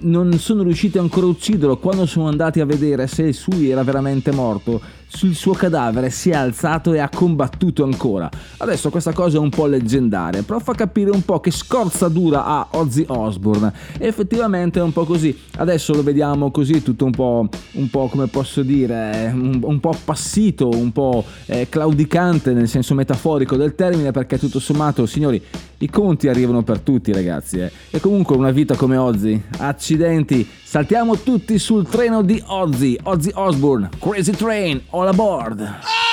non 0.00 0.32
sono 0.38 0.62
riusciti 0.62 0.98
ancora 0.98 1.26
a 1.26 1.30
ucciderlo. 1.30 1.78
Quando 1.78 2.04
sono 2.06 2.28
andati 2.28 2.60
a 2.60 2.66
vedere 2.66 3.06
se 3.06 3.34
lui 3.46 3.70
era 3.70 3.82
veramente 3.82 4.30
morto, 4.30 4.80
sul 5.12 5.34
suo 5.34 5.54
cadavere 5.54 6.08
si 6.10 6.30
è 6.30 6.34
alzato 6.34 6.92
e 6.92 7.00
ha 7.00 7.08
combattuto 7.08 7.82
ancora. 7.82 8.30
Adesso 8.58 8.90
questa 8.90 9.12
cosa 9.12 9.36
è 9.36 9.40
un 9.40 9.50
po' 9.50 9.66
leggendaria, 9.66 10.42
però 10.42 10.60
fa 10.60 10.72
capire 10.72 11.10
un 11.10 11.24
po' 11.24 11.40
che 11.40 11.50
scorza 11.50 12.08
dura 12.08 12.44
ha 12.44 12.68
Ozzy 12.70 13.04
Osbourne. 13.08 13.72
E 13.98 14.06
effettivamente 14.06 14.78
è 14.78 14.82
un 14.82 14.92
po' 14.92 15.04
così. 15.04 15.36
Adesso 15.56 15.94
lo 15.94 16.02
vediamo 16.02 16.50
così, 16.50 16.82
tutto 16.82 17.04
un 17.04 17.10
po', 17.10 17.48
un 17.72 17.90
po' 17.90 18.06
come 18.06 18.28
posso 18.28 18.62
dire, 18.62 19.30
un, 19.34 19.60
un 19.62 19.80
po' 19.80 19.90
appassito, 19.90 20.68
un 20.68 20.92
po' 20.92 21.24
eh, 21.46 21.68
claudicante 21.68 22.52
nel 22.52 22.68
senso 22.68 22.94
metaforico 22.94 23.56
del 23.56 23.74
termine, 23.74 24.12
perché 24.12 24.38
tutto 24.38 24.60
sommato, 24.60 25.06
signori, 25.06 25.42
i 25.82 25.88
conti 25.88 26.28
arrivano 26.28 26.62
per 26.62 26.80
tutti, 26.80 27.12
ragazzi. 27.12 27.58
eh. 27.58 27.70
E 27.90 28.00
comunque 28.00 28.36
una 28.36 28.50
vita 28.50 28.74
come 28.76 28.96
Ozzy, 28.96 29.42
accidenti, 29.58 30.46
saltiamo 30.62 31.16
tutti 31.18 31.58
sul 31.58 31.88
treno 31.88 32.22
di 32.22 32.42
Ozzy, 32.46 32.98
Ozzy 33.02 33.30
Osbourne, 33.34 33.88
Crazy 33.98 34.32
Train, 34.32 34.80
all 34.90 35.08
aboard! 35.08 35.58
Mister, 35.60 36.09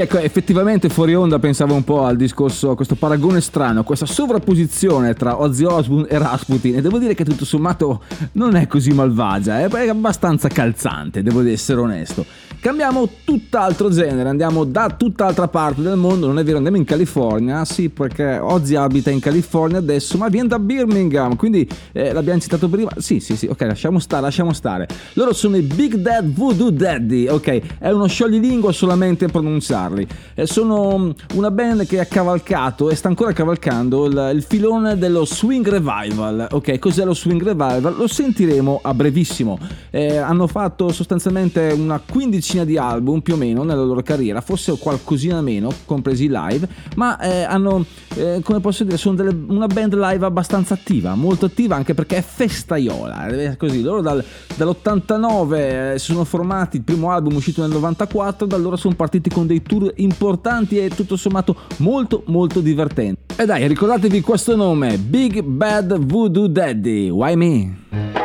Ecco, 0.00 0.18
effettivamente 0.18 0.88
fuori 0.88 1.14
onda 1.16 1.40
pensavo 1.40 1.74
un 1.74 1.82
po' 1.82 2.04
al 2.04 2.16
discorso, 2.16 2.70
a 2.70 2.76
questo 2.76 2.94
paragone 2.94 3.40
strano, 3.40 3.82
questa 3.82 4.06
sovrapposizione 4.06 5.14
tra 5.14 5.40
Ozzy 5.40 5.64
Osbourne 5.64 6.06
e 6.06 6.16
Rasputin 6.18 6.76
e 6.76 6.80
devo 6.80 6.98
dire 6.98 7.14
che 7.14 7.24
tutto 7.24 7.44
sommato 7.44 8.02
non 8.32 8.54
è 8.54 8.68
così 8.68 8.92
malvagia, 8.92 9.58
è 9.58 9.88
abbastanza 9.88 10.46
calzante, 10.46 11.24
devo 11.24 11.44
essere 11.44 11.80
onesto. 11.80 12.24
Cambiamo 12.60 13.08
tutt'altro 13.28 13.90
genere, 13.90 14.26
andiamo 14.26 14.64
da 14.64 14.88
tutt'altra 14.88 15.48
parte 15.48 15.82
del 15.82 15.96
mondo, 15.96 16.26
non 16.26 16.38
è 16.38 16.44
vero, 16.44 16.56
andiamo 16.56 16.78
in 16.78 16.84
California, 16.84 17.62
sì, 17.66 17.90
perché 17.90 18.38
Ozzy 18.38 18.74
abita 18.74 19.10
in 19.10 19.20
California 19.20 19.76
adesso, 19.76 20.16
ma 20.16 20.28
viene 20.28 20.48
da 20.48 20.58
Birmingham, 20.58 21.36
quindi 21.36 21.68
eh, 21.92 22.14
l'abbiamo 22.14 22.40
citato 22.40 22.70
prima, 22.70 22.90
sì, 22.96 23.20
sì, 23.20 23.36
sì, 23.36 23.44
ok, 23.44 23.60
lasciamo 23.60 23.98
stare, 23.98 24.22
lasciamo 24.22 24.54
stare. 24.54 24.88
Loro 25.12 25.34
sono 25.34 25.58
i 25.58 25.60
Big 25.60 25.96
Dad 25.96 26.24
Voodoo 26.24 26.70
Daddy, 26.70 27.28
ok, 27.28 27.78
è 27.80 27.90
uno 27.90 28.06
scioglilingua 28.06 28.72
solamente 28.72 29.26
a 29.26 29.28
pronunciarli. 29.28 30.06
Eh, 30.32 30.46
sono 30.46 30.96
mm, 30.96 31.10
una 31.34 31.50
band 31.50 31.84
che 31.84 32.00
ha 32.00 32.06
cavalcato 32.06 32.88
e 32.88 32.94
sta 32.94 33.08
ancora 33.08 33.34
cavalcando 33.34 34.06
il, 34.06 34.30
il 34.36 34.42
filone 34.42 34.96
dello 34.96 35.26
swing 35.26 35.68
revival, 35.68 36.48
ok, 36.50 36.78
cos'è 36.78 37.04
lo 37.04 37.14
swing 37.14 37.42
revival? 37.42 37.94
Lo 37.94 38.06
sentiremo 38.06 38.80
a 38.82 38.94
brevissimo. 38.94 39.58
Eh, 39.90 40.16
hanno 40.16 40.46
fatto 40.46 40.90
sostanzialmente 40.92 41.74
una 41.76 42.00
quindicina 42.00 42.64
di 42.64 42.78
album 42.78 43.16
più 43.22 43.34
o 43.34 43.36
meno 43.36 43.62
nella 43.62 43.82
loro 43.82 44.02
carriera, 44.02 44.40
forse 44.40 44.76
qualcosina 44.78 45.40
meno, 45.40 45.70
compresi 45.84 46.28
live, 46.28 46.68
ma 46.96 47.18
eh, 47.20 47.42
hanno, 47.42 47.84
eh, 48.16 48.40
come 48.42 48.60
posso 48.60 48.84
dire, 48.84 48.96
sono 48.96 49.14
delle- 49.14 49.36
una 49.48 49.66
band 49.66 49.94
live 49.94 50.24
abbastanza 50.24 50.74
attiva, 50.74 51.14
molto 51.14 51.46
attiva 51.46 51.76
anche 51.76 51.94
perché 51.94 52.16
è 52.18 52.22
festaiola, 52.22 53.26
è 53.26 53.56
così, 53.56 53.82
loro 53.82 54.00
dal- 54.00 54.24
dall'89 54.56 55.92
eh, 55.94 55.98
si 55.98 56.06
sono 56.12 56.24
formati, 56.24 56.76
il 56.78 56.82
primo 56.82 57.10
album 57.10 57.36
uscito 57.36 57.60
nel 57.62 57.70
94, 57.70 58.46
da 58.46 58.56
allora 58.56 58.76
sono 58.76 58.94
partiti 58.94 59.30
con 59.30 59.46
dei 59.46 59.62
tour 59.62 59.92
importanti 59.96 60.78
e 60.78 60.88
tutto 60.90 61.16
sommato 61.16 61.56
molto 61.78 62.22
molto 62.26 62.60
divertenti. 62.60 63.34
E 63.36 63.44
dai, 63.44 63.66
ricordatevi 63.68 64.20
questo 64.20 64.56
nome, 64.56 64.98
Big 64.98 65.42
Bad 65.42 65.96
Voodoo 65.98 66.46
Daddy, 66.48 67.08
why 67.08 67.34
me? 67.36 68.17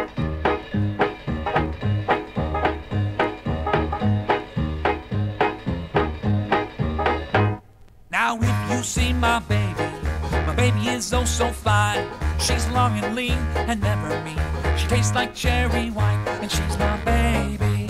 And 13.74 13.82
never 13.82 14.10
mean. 14.24 14.38
She 14.78 14.88
tastes 14.88 15.16
like 15.16 15.34
cherry 15.34 15.90
wine, 15.90 16.20
and 16.42 16.52
she's 16.52 16.78
my 16.78 16.96
baby. 17.04 17.90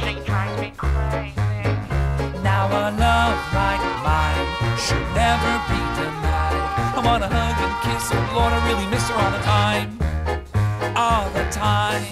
She 0.00 0.12
drives 0.26 0.60
me 0.60 0.72
crazy. 0.76 1.40
Now 2.42 2.68
a 2.68 2.84
love 3.06 3.38
like 3.60 3.84
mine 4.04 4.46
should 4.84 5.06
never 5.16 5.52
be 5.70 5.80
denied. 5.96 6.60
I 6.96 7.00
wanna 7.02 7.28
hug 7.36 7.58
and 7.64 7.74
kiss 7.84 8.10
her, 8.12 8.22
Lord, 8.36 8.52
I 8.52 8.60
really 8.68 8.86
miss 8.90 9.08
her 9.08 9.16
all 9.22 9.32
the 9.38 9.44
time, 9.56 9.88
all 10.94 11.30
the 11.30 11.44
time. 11.50 12.04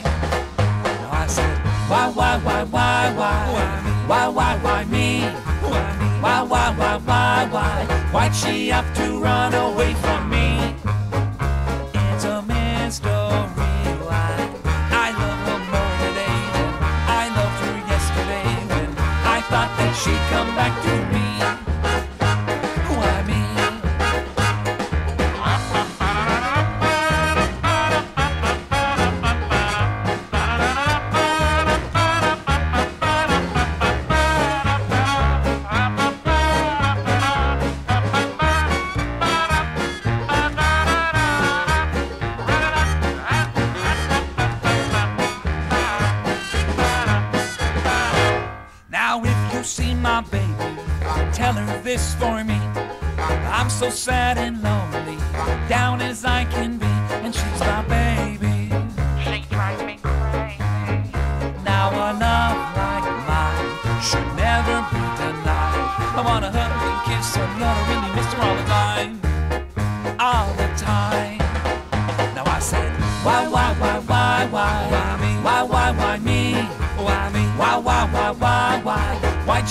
I 1.13 1.27
said, 1.29 1.57
why, 1.91 2.07
why, 2.19 2.39
why, 2.39 2.65
why, 2.65 3.13
why, 3.21 3.39
why, 4.09 4.29
why, 4.29 4.57
why 4.65 4.85
me? 4.85 5.25
Why, 6.23 6.43
why, 6.43 6.75
why, 6.79 6.97
why, 7.05 7.49
why? 7.51 7.85
Why'd 8.13 8.35
she 8.35 8.69
have 8.69 8.89
to 8.97 9.21
run 9.21 9.53
away 9.55 9.70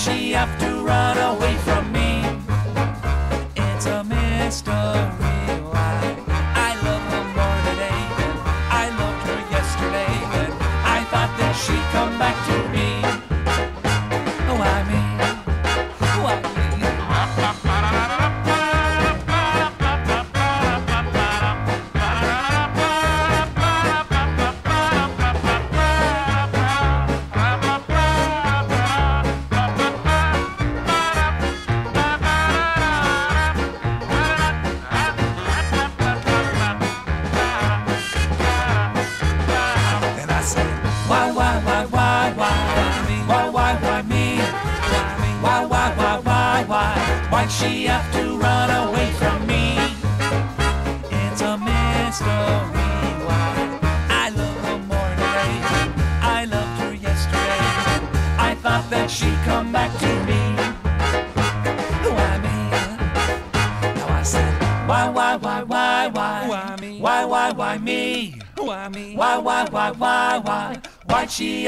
she 0.00 0.30
have 0.30 0.58
to 0.58 0.82
run 0.82 1.18
away 1.18 1.54
from 1.56 1.92
me? 1.92 2.24
It's 3.54 3.84
a 3.84 4.02
mystery 4.02 5.19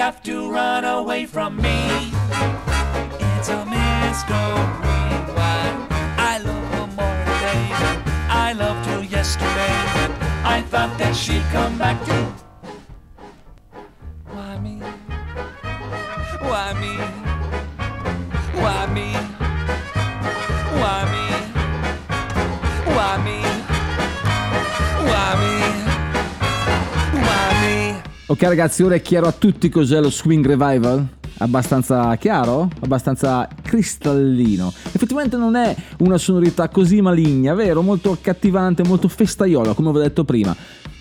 have 0.03 0.21
to 0.21 0.51
run 0.51 0.85
away 0.85 1.25
from 1.27 1.57
me? 1.63 2.12
Ok 28.33 28.45
ragazzi, 28.45 28.83
ora 28.83 28.95
è 28.95 29.03
chiaro 29.03 29.27
a 29.27 29.33
tutti 29.33 29.69
cos'è 29.69 30.01
lo 30.01 30.11
swing 30.11 30.47
revival? 30.47 31.07
Abbastanza 31.37 32.17
chiaro? 32.17 32.67
Abbastanza 32.81 33.47
cristallino. 33.61 34.73
Effettivamente 34.91 35.37
non 35.37 35.55
è 35.55 35.77
una 35.99 36.17
sonorità 36.17 36.71
così 36.71 37.03
maligna, 37.03 37.53
vero? 37.53 37.83
Molto 37.83 38.11
accattivante, 38.11 38.85
molto 38.85 39.09
festaiola, 39.09 39.75
come 39.75 39.91
vi 39.91 39.99
ho 39.99 40.01
detto 40.01 40.25
prima. 40.25 40.57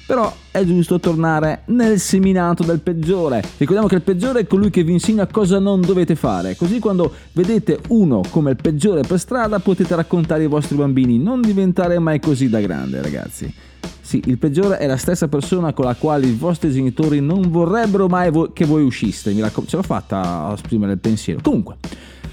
Però 0.05 0.35
è 0.51 0.61
giusto 0.65 0.99
tornare 0.99 1.61
nel 1.67 2.01
seminato 2.01 2.63
del 2.63 2.81
peggiore. 2.81 3.41
Ricordiamo 3.55 3.87
che 3.87 3.95
il 3.95 4.01
peggiore 4.01 4.41
è 4.41 4.47
colui 4.47 4.69
che 4.69 4.83
vi 4.83 4.91
insegna 4.91 5.25
cosa 5.25 5.57
non 5.57 5.79
dovete 5.79 6.15
fare. 6.15 6.57
Così 6.57 6.79
quando 6.79 7.13
vedete 7.31 7.79
uno 7.87 8.23
come 8.29 8.49
il 8.51 8.57
peggiore 8.61 9.03
per 9.03 9.19
strada 9.19 9.59
potete 9.59 9.95
raccontare 9.95 10.41
ai 10.41 10.49
vostri 10.49 10.75
bambini 10.75 11.17
non 11.17 11.39
diventare 11.39 11.97
mai 11.97 12.19
così 12.19 12.49
da 12.49 12.59
grande, 12.59 13.01
ragazzi. 13.01 13.70
Sì, 14.01 14.21
il 14.25 14.37
peggiore 14.37 14.77
è 14.77 14.87
la 14.87 14.97
stessa 14.97 15.27
persona 15.27 15.71
con 15.73 15.85
la 15.85 15.95
quale 15.95 16.27
i 16.27 16.33
vostri 16.33 16.71
genitori 16.71 17.21
non 17.21 17.49
vorrebbero 17.49 18.07
mai 18.07 18.29
vo- 18.29 18.51
che 18.51 18.65
voi 18.65 18.83
usciste. 18.83 19.31
Mi 19.31 19.39
raccomando, 19.39 19.69
ce 19.69 19.75
l'ho 19.77 19.83
fatta 19.83 20.47
a 20.47 20.53
esprimere 20.53 20.93
il 20.93 20.99
pensiero. 20.99 21.39
Comunque, 21.41 21.77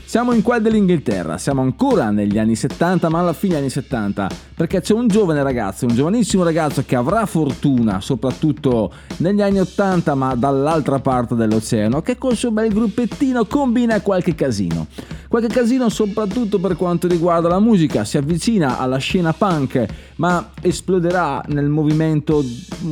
siamo 0.09 0.33
in 0.33 0.41
quel 0.41 0.63
dell'Inghilterra, 0.63 1.37
siamo 1.37 1.61
ancora 1.61 2.09
negli 2.09 2.39
anni 2.39 2.57
70, 2.57 3.11
ma 3.11 3.19
alla 3.19 3.35
fine 3.35 3.53
degli 3.53 3.65
anni 3.65 3.71
70, 3.71 4.31
perché 4.55 4.81
c'è 4.81 4.95
un 4.95 5.07
giovane 5.07 5.43
ragazzo, 5.43 5.85
un 5.85 5.95
giovanissimo 5.95 6.45
ragazzo 6.45 6.83
che 6.87 6.97
avrà 6.97 7.27
fortuna, 7.27 8.01
soprattutto 8.01 8.91
negli 9.19 9.43
anni 9.43 9.61
80, 9.61 10.15
ma 10.15 10.35
dall'altra 10.35 10.99
parte 10.99 11.35
dell'oceano, 11.35 12.01
che 12.01 12.17
col 12.17 12.37
suo 12.37 12.51
bel 12.51 12.73
gruppettino 12.73 13.45
combina 13.45 14.01
qualche 14.01 14.35
casino. 14.35 14.87
Qualche 15.29 15.49
casino 15.49 15.91
soprattutto 15.91 16.59
per 16.59 16.75
quanto 16.75 17.07
riguarda 17.07 17.49
la 17.49 17.61
musica, 17.61 18.07
si 18.07 18.17
avvicina 18.17 18.79
alla 18.79 18.97
scena 18.97 19.35
punk, 19.35 19.85
ma 20.17 20.53
esploderà 20.63 21.43
nel 21.49 21.69
movimento, 21.69 22.43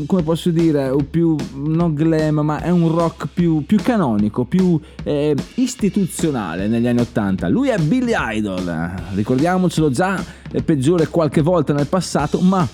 come 0.04 0.22
posso 0.22 0.50
dire, 0.50 0.94
più 1.08 1.34
non 1.54 1.94
glam, 1.94 2.40
ma 2.40 2.60
è 2.60 2.68
un 2.68 2.94
rock 2.94 3.28
più, 3.32 3.64
più 3.64 3.78
canonico, 3.82 4.44
più 4.44 4.78
eh, 5.02 5.34
istituzionale 5.54 6.66
negli 6.66 6.86
anni 6.86 7.00
80. 7.00 7.05
Lui 7.48 7.68
è 7.68 7.78
Billy 7.78 8.12
Idol, 8.14 8.92
ricordiamocelo 9.14 9.90
già, 9.90 10.22
è 10.50 10.62
peggiore 10.62 11.08
qualche 11.08 11.40
volta 11.40 11.72
nel 11.72 11.86
passato, 11.86 12.40
ma 12.40 12.66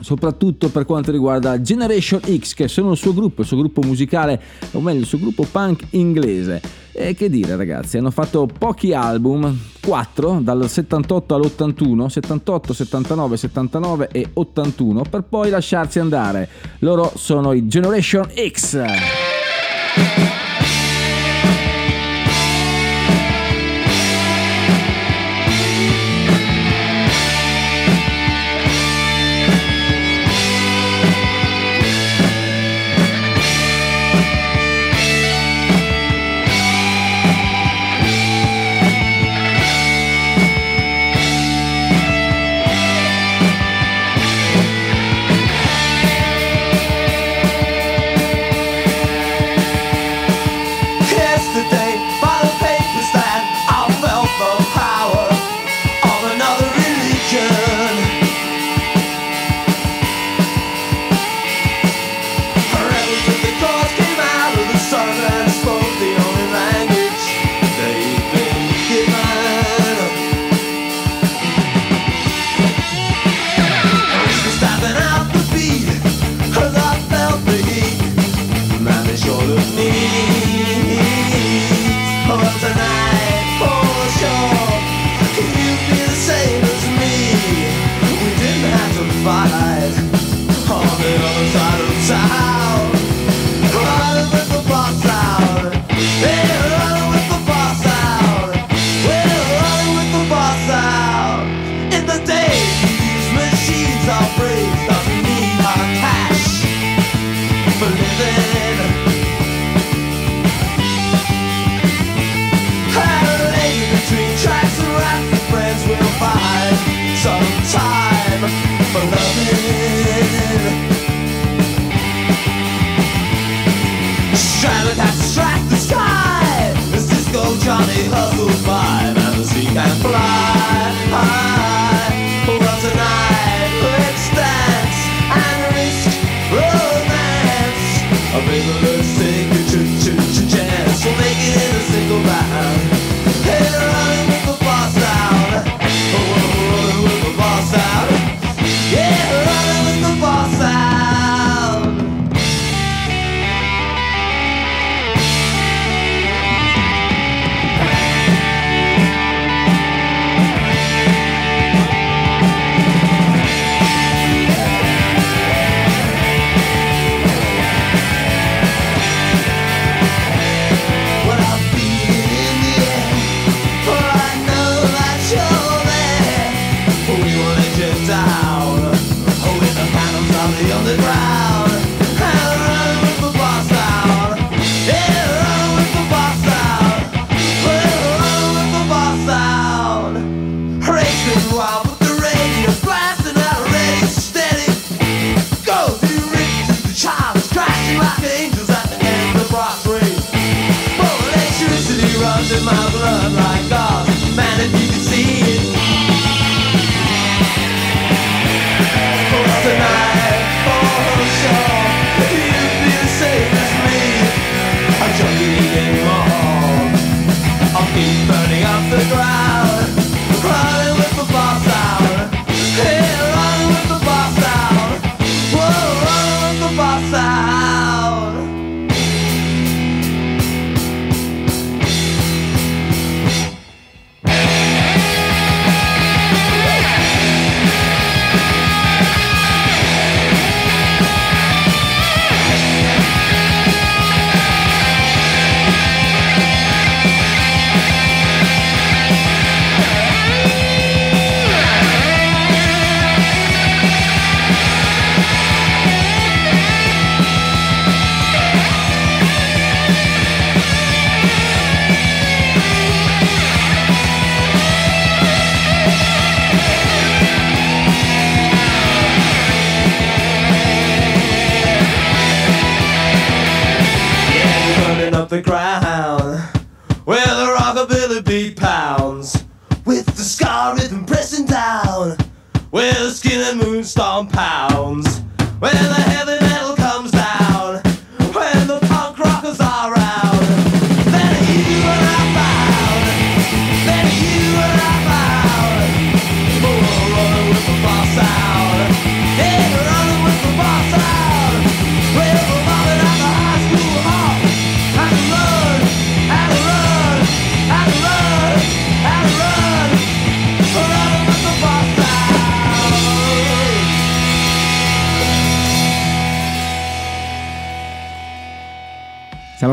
soprattutto 0.00 0.68
per 0.70 0.84
quanto 0.84 1.10
riguarda 1.10 1.60
Generation 1.60 2.20
X, 2.20 2.54
che 2.54 2.68
sono 2.68 2.92
il 2.92 2.96
suo 2.96 3.14
gruppo, 3.14 3.42
il 3.42 3.46
suo 3.46 3.58
gruppo 3.58 3.82
musicale, 3.82 4.40
o 4.72 4.80
meglio 4.80 5.00
il 5.00 5.06
suo 5.06 5.18
gruppo 5.18 5.46
punk 5.50 5.86
inglese. 5.90 6.60
E 6.92 7.14
che 7.14 7.30
dire 7.30 7.56
ragazzi, 7.56 7.98
hanno 7.98 8.10
fatto 8.10 8.46
pochi 8.46 8.92
album, 8.92 9.56
4 9.80 10.40
dal 10.42 10.68
78 10.68 11.34
all'81, 11.34 12.06
78, 12.06 12.72
79, 12.72 13.36
79 13.36 14.08
e 14.10 14.28
81, 14.32 15.04
per 15.08 15.22
poi 15.22 15.50
lasciarsi 15.50 15.98
andare. 15.98 16.48
Loro 16.80 17.12
sono 17.14 17.52
i 17.52 17.66
Generation 17.66 18.28
X. 18.50 18.82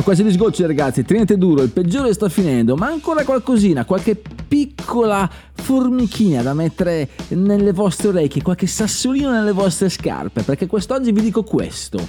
quasi 0.07 0.21
agli 0.21 0.31
sgocci 0.31 0.65
ragazzi, 0.65 1.03
tenete 1.03 1.37
duro, 1.37 1.63
il 1.63 1.69
peggiore 1.69 2.13
sta 2.13 2.29
finendo, 2.29 2.77
ma 2.77 2.87
ancora 2.87 3.25
qualcosina, 3.25 3.83
qualche 3.83 4.15
piccola 4.15 5.29
formichina 5.51 6.41
da 6.41 6.53
mettere 6.53 7.09
nelle 7.31 7.73
vostre 7.73 8.07
orecchie, 8.07 8.41
qualche 8.41 8.67
sassolino 8.67 9.31
nelle 9.31 9.51
vostre 9.51 9.89
scarpe, 9.89 10.43
perché 10.43 10.65
quest'oggi 10.65 11.11
vi 11.11 11.19
dico 11.19 11.43
questo. 11.43 11.99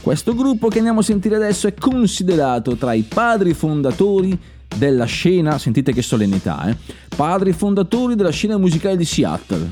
Questo 0.00 0.34
gruppo 0.34 0.68
che 0.68 0.78
andiamo 0.78 1.00
a 1.00 1.02
sentire 1.02 1.36
adesso 1.36 1.66
è 1.66 1.74
considerato 1.74 2.76
tra 2.76 2.94
i 2.94 3.02
padri 3.02 3.52
fondatori 3.52 4.38
della 4.74 5.04
scena, 5.04 5.58
sentite 5.58 5.92
che 5.92 6.00
solennità, 6.00 6.70
eh? 6.70 6.76
Padri 7.14 7.52
fondatori 7.52 8.14
della 8.14 8.30
scena 8.30 8.56
musicale 8.56 8.96
di 8.96 9.04
Seattle. 9.04 9.70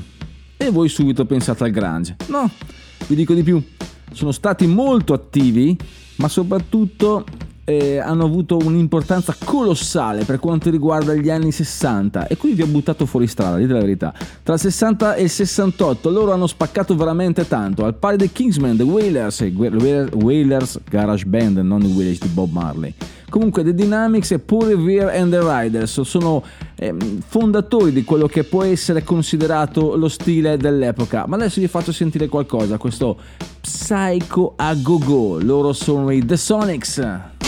E 0.55 0.69
voi 0.69 0.87
subito 0.87 1.25
pensate 1.25 1.63
al 1.63 1.71
grunge. 1.71 2.15
No, 2.27 2.47
vi 3.07 3.15
dico 3.15 3.33
di 3.33 3.41
più. 3.41 3.59
Sono 4.11 4.31
stati 4.31 4.67
molto 4.67 5.13
attivi, 5.13 5.77
ma 6.15 6.27
soprattutto 6.27 7.25
eh, 7.69 7.99
hanno 7.99 8.25
avuto 8.25 8.57
un'importanza 8.57 9.35
colossale 9.43 10.23
per 10.23 10.39
quanto 10.39 10.71
riguarda 10.71 11.13
gli 11.13 11.29
anni 11.29 11.51
60 11.51 12.25
e 12.25 12.35
qui 12.35 12.53
vi 12.53 12.63
ho 12.63 12.67
buttato 12.67 13.05
fuori 13.05 13.27
strada, 13.27 13.57
dite 13.57 13.73
la 13.73 13.79
verità. 13.79 14.11
Tra 14.41 14.55
il 14.55 14.59
60 14.59 15.13
e 15.13 15.23
il 15.23 15.29
68 15.29 16.09
loro 16.09 16.31
hanno 16.31 16.47
spaccato 16.47 16.95
veramente 16.95 17.47
tanto, 17.47 17.85
al 17.85 17.93
pari 17.93 18.17
dei 18.17 18.31
Kingsman, 18.31 18.75
The 18.75 18.83
Wailers, 18.83 19.41
Wailers 20.13 20.79
Garage 20.89 21.25
Band, 21.25 21.57
non 21.57 21.83
i 21.83 21.93
Wailers 21.93 22.19
di 22.19 22.27
Bob 22.29 22.51
Marley. 22.51 22.93
Comunque 23.29 23.63
The 23.63 23.73
Dynamics 23.73 24.31
e 24.31 24.39
Paul 24.39 24.67
Revere 24.67 25.17
and 25.17 25.31
the 25.31 25.39
Riders 25.39 26.01
sono 26.01 26.43
ehm, 26.75 27.21
fondatori 27.25 27.91
di 27.91 28.03
quello 28.03 28.27
che 28.27 28.43
può 28.43 28.63
essere 28.63 29.03
considerato 29.03 29.95
lo 29.95 30.07
stile 30.07 30.57
dell'epoca. 30.57 31.25
Ma 31.27 31.35
adesso 31.35 31.61
vi 31.61 31.67
faccio 31.67 31.91
sentire 31.91 32.27
qualcosa, 32.27 32.77
questo 32.77 33.17
Psycho 33.61 34.53
a 34.55 34.73
go 34.75 34.97
go. 34.97 35.39
Loro 35.39 35.73
sono 35.73 36.09
i 36.11 36.25
The 36.25 36.37
Sonics. 36.37 37.38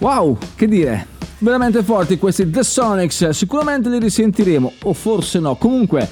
Wow, 0.00 0.38
che 0.56 0.66
dire, 0.66 1.06
veramente 1.40 1.82
forti 1.82 2.16
questi 2.16 2.48
The 2.48 2.62
Sonics, 2.62 3.28
sicuramente 3.28 3.90
li 3.90 3.98
risentiremo, 3.98 4.72
o 4.84 4.94
forse 4.94 5.38
no, 5.40 5.56
comunque 5.56 6.08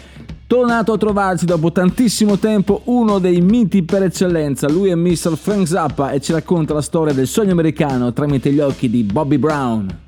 tornato 0.47 0.93
a 0.93 0.99
trovarci 0.99 1.47
dopo 1.47 1.73
tantissimo 1.73 2.39
tempo 2.39 2.83
uno 2.85 3.19
dei 3.19 3.41
miti 3.41 3.85
per 3.85 4.03
eccellenza, 4.03 4.69
lui 4.69 4.91
è 4.91 4.95
Mr. 4.95 5.39
Frank 5.39 5.67
Zappa 5.67 6.11
e 6.11 6.21
ci 6.21 6.33
racconta 6.33 6.75
la 6.75 6.83
storia 6.83 7.15
del 7.15 7.27
sogno 7.27 7.53
americano 7.53 8.13
tramite 8.13 8.53
gli 8.53 8.61
occhi 8.61 8.91
di 8.91 9.03
Bobby 9.05 9.39
Brown. 9.39 9.99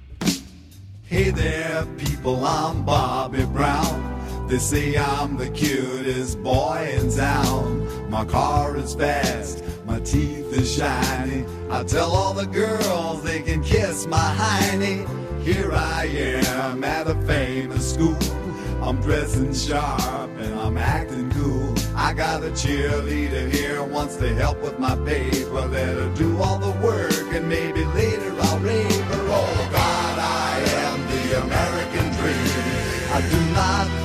Hey 1.06 1.32
there, 1.32 1.86
people, 1.96 2.38
I'm 2.44 2.84
Bobby 2.84 3.46
Brown. 3.46 4.46
They 4.46 4.58
say 4.58 4.94
I'm 4.94 5.38
the 5.38 5.50
cutest 5.52 6.38
boy 6.42 6.98
in 7.00 7.08
town. 7.08 7.89
My 8.10 8.24
car 8.24 8.76
is 8.76 8.96
fast, 8.96 9.62
my 9.86 10.00
teeth 10.00 10.52
is 10.52 10.74
shiny. 10.74 11.44
I 11.70 11.84
tell 11.84 12.10
all 12.10 12.34
the 12.34 12.44
girls 12.44 13.22
they 13.22 13.40
can 13.40 13.62
kiss 13.62 14.04
my 14.08 14.18
hiney. 14.36 15.06
Here 15.44 15.70
I 15.72 16.06
am 16.06 16.82
at 16.82 17.06
a 17.06 17.14
famous 17.22 17.94
school. 17.94 18.18
I'm 18.82 19.00
dressing 19.00 19.54
sharp 19.54 20.30
and 20.40 20.58
I'm 20.58 20.76
acting 20.76 21.30
cool. 21.30 21.72
I 21.94 22.12
got 22.12 22.42
a 22.42 22.50
cheerleader 22.50 23.48
here 23.48 23.84
wants 23.84 24.16
to 24.16 24.34
help 24.34 24.60
with 24.60 24.80
my 24.80 24.96
paper. 25.06 25.60
Let 25.60 25.94
her 25.96 26.12
do 26.16 26.36
all 26.38 26.58
the 26.58 26.72
work 26.84 27.32
and 27.32 27.48
maybe 27.48 27.84
later 27.84 28.34
I'll 28.40 28.58
rave 28.58 29.04
her. 29.04 29.22
Oh 29.28 29.68
God, 29.70 30.18
I 30.18 30.58
am 30.82 30.98
the 31.12 31.42
American 31.44 32.06
dream. 32.18 32.70
I 33.12 33.20
do 33.30 33.54
not 33.54 33.99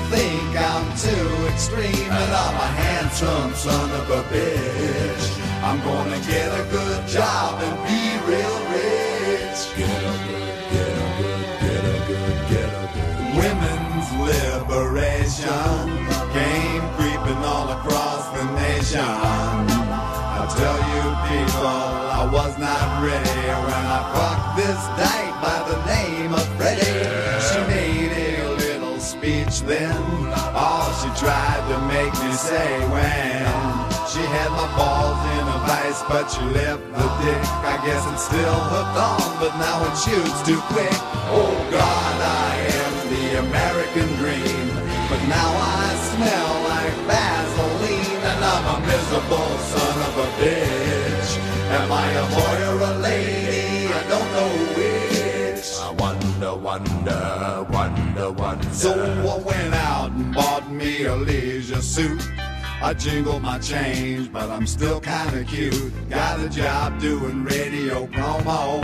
too 0.97 1.47
extreme. 1.51 2.09
And 2.09 2.31
I'm 2.31 2.55
a 2.55 2.69
handsome 2.83 3.53
son 3.53 3.89
of 3.91 4.09
a 4.09 4.23
bitch. 4.31 5.25
I'm 5.61 5.79
gonna 5.81 6.19
get 6.21 6.47
a 6.47 6.63
good 6.71 7.07
job 7.07 7.61
and 7.61 7.75
be 7.83 8.01
real 8.31 8.57
rich. 8.71 9.59
Get 9.75 10.01
a 10.01 10.15
good, 10.25 10.55
get 10.71 10.93
a 10.95 11.09
good, 11.19 11.45
get 11.63 11.83
a 11.83 11.97
good, 12.07 12.37
get 12.49 12.69
a 12.69 12.85
good. 12.95 13.15
Women's 13.35 14.09
liberation 14.29 16.05
Came 16.31 16.85
creeping 16.95 17.41
all 17.43 17.67
across 17.77 18.23
the 18.37 18.45
nation. 18.55 19.03
I 19.03 20.47
tell 20.55 20.79
you 20.93 21.05
people, 21.31 21.67
I 22.19 22.29
was 22.31 22.57
not 22.57 23.03
ready 23.03 23.41
When 23.65 23.83
I 23.97 24.01
fucked 24.13 24.51
this 24.59 24.81
dyke 24.99 25.35
by 25.43 25.59
the 25.69 25.77
name 25.93 26.33
of 26.33 26.47
Freddie. 26.55 27.03
She 27.47 27.59
made 27.67 28.11
a 28.11 28.49
little 28.55 28.99
speech 28.99 29.61
then. 29.61 30.34
Tried 31.15 31.63
to 31.71 31.79
make 31.87 32.11
me 32.23 32.31
say 32.33 32.83
when 32.91 33.39
she 34.11 34.19
had 34.19 34.51
my 34.51 34.67
balls 34.75 35.19
in 35.35 35.43
a 35.47 35.59
vice, 35.63 36.03
but 36.11 36.27
she 36.27 36.43
left 36.51 36.83
the 36.91 37.07
dick. 37.23 37.43
I 37.63 37.79
guess 37.87 38.03
it's 38.11 38.25
still 38.27 38.59
hooked 38.71 38.99
on, 38.99 39.39
but 39.39 39.55
now 39.55 39.79
it 39.87 39.95
shoots 39.95 40.39
too 40.43 40.59
quick. 40.75 40.99
Oh 41.31 41.55
God, 41.71 42.15
I 42.19 42.51
am 42.83 42.93
the 43.15 43.25
American 43.47 44.07
dream, 44.19 44.67
but 45.07 45.21
now 45.31 45.51
I 45.55 45.87
smell 46.11 46.51
like 46.67 46.95
Vaseline, 47.07 48.19
and 48.19 48.39
I'm 48.51 48.65
a 48.75 48.77
miserable 48.83 49.55
son 49.71 49.95
of 50.07 50.13
a 50.19 50.27
bitch. 50.39 51.31
Am 51.79 51.91
I 51.91 52.07
a 52.11 52.25
boy 52.35 52.57
or 52.71 52.79
a 52.91 52.93
lady? 52.99 53.87
I 53.87 54.03
don't 54.11 54.29
know 54.35 54.51
which. 54.75 55.79
I 55.79 55.91
wonder, 55.91 56.55
wonder, 56.55 57.54
wonder. 58.31 58.69
So 58.71 58.93
I 58.93 59.37
went 59.43 59.73
out 59.73 60.11
and 60.11 60.33
bought 60.33 60.69
me 60.71 61.05
a 61.05 61.15
leisure 61.15 61.81
suit. 61.81 62.27
I 62.81 62.93
jingled 62.93 63.41
my 63.41 63.57
change, 63.59 64.31
but 64.31 64.49
I'm 64.49 64.67
still 64.67 64.99
kinda 64.99 65.43
cute. 65.43 65.93
Got 66.09 66.39
a 66.39 66.49
job 66.49 66.99
doing 66.99 67.43
radio 67.43 68.07
promo. 68.07 68.83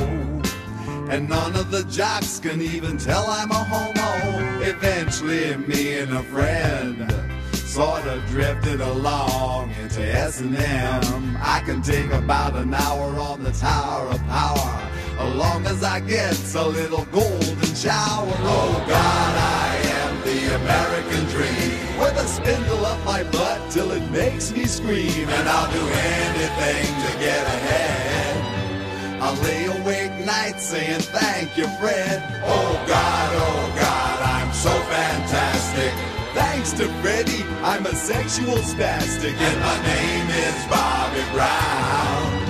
And 1.09 1.27
none 1.27 1.55
of 1.55 1.71
the 1.71 1.83
jocks 1.83 2.39
can 2.39 2.61
even 2.61 2.97
tell 2.97 3.25
I'm 3.27 3.51
a 3.51 3.63
homo. 3.71 4.61
Eventually, 4.61 5.55
me 5.57 5.97
and 5.99 6.13
a 6.13 6.23
friend 6.23 7.13
sort 7.53 8.05
of 8.05 8.25
drifted 8.27 8.81
along 8.81 9.71
into 9.81 10.01
S&M. 10.01 11.37
I 11.41 11.61
can 11.65 11.81
take 11.81 12.11
about 12.11 12.55
an 12.55 12.73
hour 12.73 13.17
on 13.19 13.43
the 13.43 13.51
Tower 13.51 14.07
of 14.07 14.21
Power, 14.27 14.90
as 15.19 15.35
long 15.35 15.65
as 15.65 15.83
I 15.83 15.99
get 15.99 16.37
a 16.55 16.67
little 16.67 17.05
golden 17.05 17.75
shower. 17.75 18.33
Oh 18.43 18.85
God, 18.87 19.33
I 19.37 19.75
am 19.99 20.21
the 20.21 20.55
American 20.55 21.25
dream, 21.35 21.99
with 21.99 22.17
a 22.17 22.27
spindle 22.27 22.85
up 22.85 23.03
my 23.05 23.23
butt 23.23 23.71
till 23.71 23.91
it 23.91 24.09
makes 24.11 24.51
me 24.51 24.65
scream, 24.65 25.29
and 25.29 25.49
I'll 25.49 25.71
do 25.71 25.85
anything 25.87 26.85
to 27.05 27.11
get 27.19 27.45
ahead. 27.45 29.21
I'll 29.21 29.35
lay 29.43 29.65
awake 29.65 30.25
nights 30.25 30.63
saying 30.63 31.01
thank 31.01 31.55
you, 31.57 31.67
Fred. 31.79 32.23
Oh 32.43 32.83
God, 32.87 33.29
oh 33.35 33.71
God, 33.75 34.21
I'm 34.21 34.51
so 34.53 34.71
fantastic. 34.89 35.93
Thanks 36.33 36.71
to 36.73 36.87
Freddie, 37.01 37.43
I'm 37.61 37.85
a 37.85 37.93
sexual 37.93 38.57
spastic, 38.57 39.35
and 39.37 39.59
my 39.59 39.77
name 39.83 40.29
is 40.29 40.65
Bobby 40.67 41.23
Brown. 41.33 42.41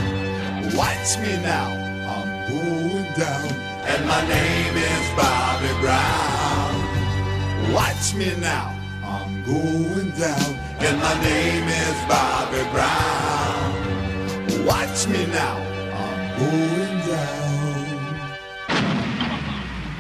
Watch 0.78 1.18
me 1.20 1.36
now, 1.42 1.76
going 2.48 3.08
down, 3.18 3.50
and 3.86 4.06
my 4.06 4.22
name 4.28 4.76
is 4.76 5.06
Bobby 5.16 5.72
Brown. 5.82 6.74
Watch 7.74 8.14
me 8.16 8.34
now, 8.40 8.74
I'm 9.04 9.44
going 9.46 10.12
down, 10.18 10.58
and 10.80 11.00
my 11.00 11.16
name 11.22 11.68
is 11.68 11.96
Bobby 12.08 12.64
Brown. 12.72 14.66
Watch 14.66 15.08
me 15.08 15.26
now, 15.28 15.58
I'm 15.94 16.40
going 16.40 17.08
down. 17.08 17.42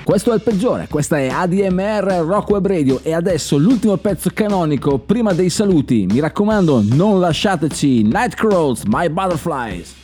Questo 0.03 0.31
è 0.31 0.35
il 0.35 0.41
peggiore, 0.41 0.87
questa 0.89 1.19
è 1.19 1.29
ADMR 1.29 2.23
Rock 2.25 2.49
Web 2.49 2.67
Radio 2.67 2.99
e 3.01 3.13
adesso 3.13 3.57
l'ultimo 3.57 3.95
pezzo 3.97 4.29
canonico 4.33 4.97
prima 4.97 5.31
dei 5.33 5.49
saluti. 5.49 6.05
Mi 6.09 6.19
raccomando, 6.19 6.83
non 6.83 7.19
lasciateci 7.19 8.03
Nightcrawls, 8.03 8.83
My 8.87 9.09
Butterflies. 9.09 9.95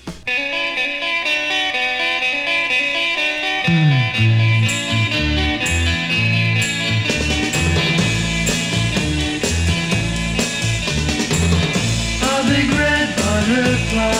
Butterfly 13.47 14.11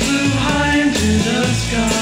flew 0.00 0.30
high 0.38 0.78
into 0.78 1.06
the 1.24 1.44
sky. 1.52 2.01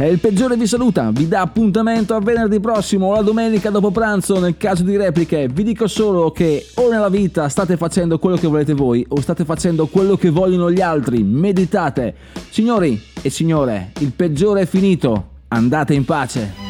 E 0.00 0.08
il 0.08 0.18
peggiore 0.18 0.56
vi 0.56 0.66
saluta, 0.66 1.10
vi 1.10 1.28
dà 1.28 1.42
appuntamento 1.42 2.14
a 2.14 2.20
venerdì 2.20 2.58
prossimo 2.58 3.08
o 3.08 3.12
la 3.12 3.20
domenica 3.20 3.68
dopo 3.68 3.90
pranzo 3.90 4.40
nel 4.40 4.56
caso 4.56 4.82
di 4.82 4.96
repliche. 4.96 5.46
Vi 5.52 5.62
dico 5.62 5.86
solo 5.86 6.30
che 6.30 6.64
o 6.76 6.88
nella 6.88 7.10
vita 7.10 7.50
state 7.50 7.76
facendo 7.76 8.18
quello 8.18 8.36
che 8.36 8.46
volete 8.46 8.72
voi 8.72 9.04
o 9.10 9.20
state 9.20 9.44
facendo 9.44 9.88
quello 9.88 10.16
che 10.16 10.30
vogliono 10.30 10.70
gli 10.70 10.80
altri. 10.80 11.22
Meditate. 11.22 12.14
Signori 12.48 12.98
e 13.20 13.28
signore, 13.28 13.92
il 13.98 14.12
peggiore 14.12 14.62
è 14.62 14.66
finito. 14.66 15.32
Andate 15.48 15.92
in 15.92 16.06
pace. 16.06 16.69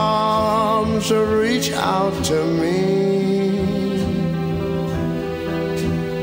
reach 1.15 1.71
out 1.71 2.13
to 2.25 2.45
me. 2.45 3.59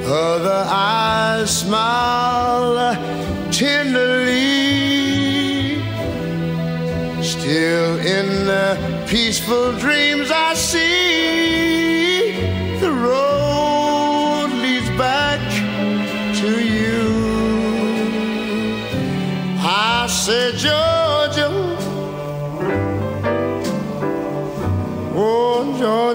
Other 0.07 0.65
eyes 0.67 1.59
smile 1.61 2.95
tenderly. 3.51 4.69
Still 7.23 7.99
in 7.99 8.47
the 8.47 9.05
peaceful 9.09 9.73
dreams 9.79 10.31
I 10.31 10.55
see 10.55 11.08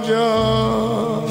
Georgia, 0.03 1.23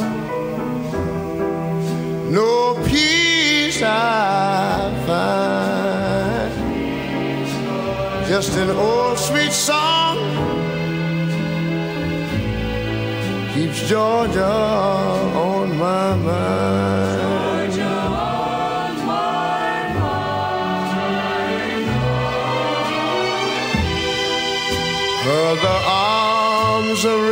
no 2.30 2.74
peace 2.86 3.82
I 3.82 4.90
find, 5.06 6.52
just 8.28 8.56
an 8.56 8.70
old 8.70 9.18
sweet 9.18 9.52
song 9.52 10.16
keeps 13.52 13.86
Georgia 13.88 14.46
on 14.46 15.76
my 15.78 16.16
mind. 16.16 17.12
The 25.52 25.68
arms 25.86 27.04
out 27.04 27.31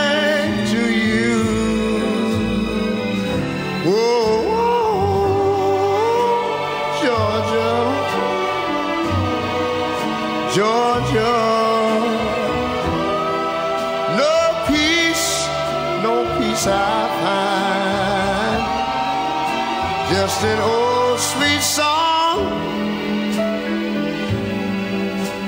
an 20.43 20.59
old 20.59 21.19
sweet 21.19 21.61
song 21.61 22.37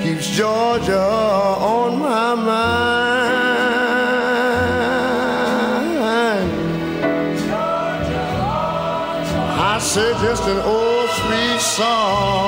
keeps 0.02 0.28
Georgia 0.30 1.00
on 1.00 1.98
my 1.98 2.34
mind. 2.34 3.34
I 9.56 9.78
say 9.80 10.12
just 10.22 10.44
an 10.44 10.58
old 10.58 11.10
sweet 11.10 11.60
song 11.60 12.43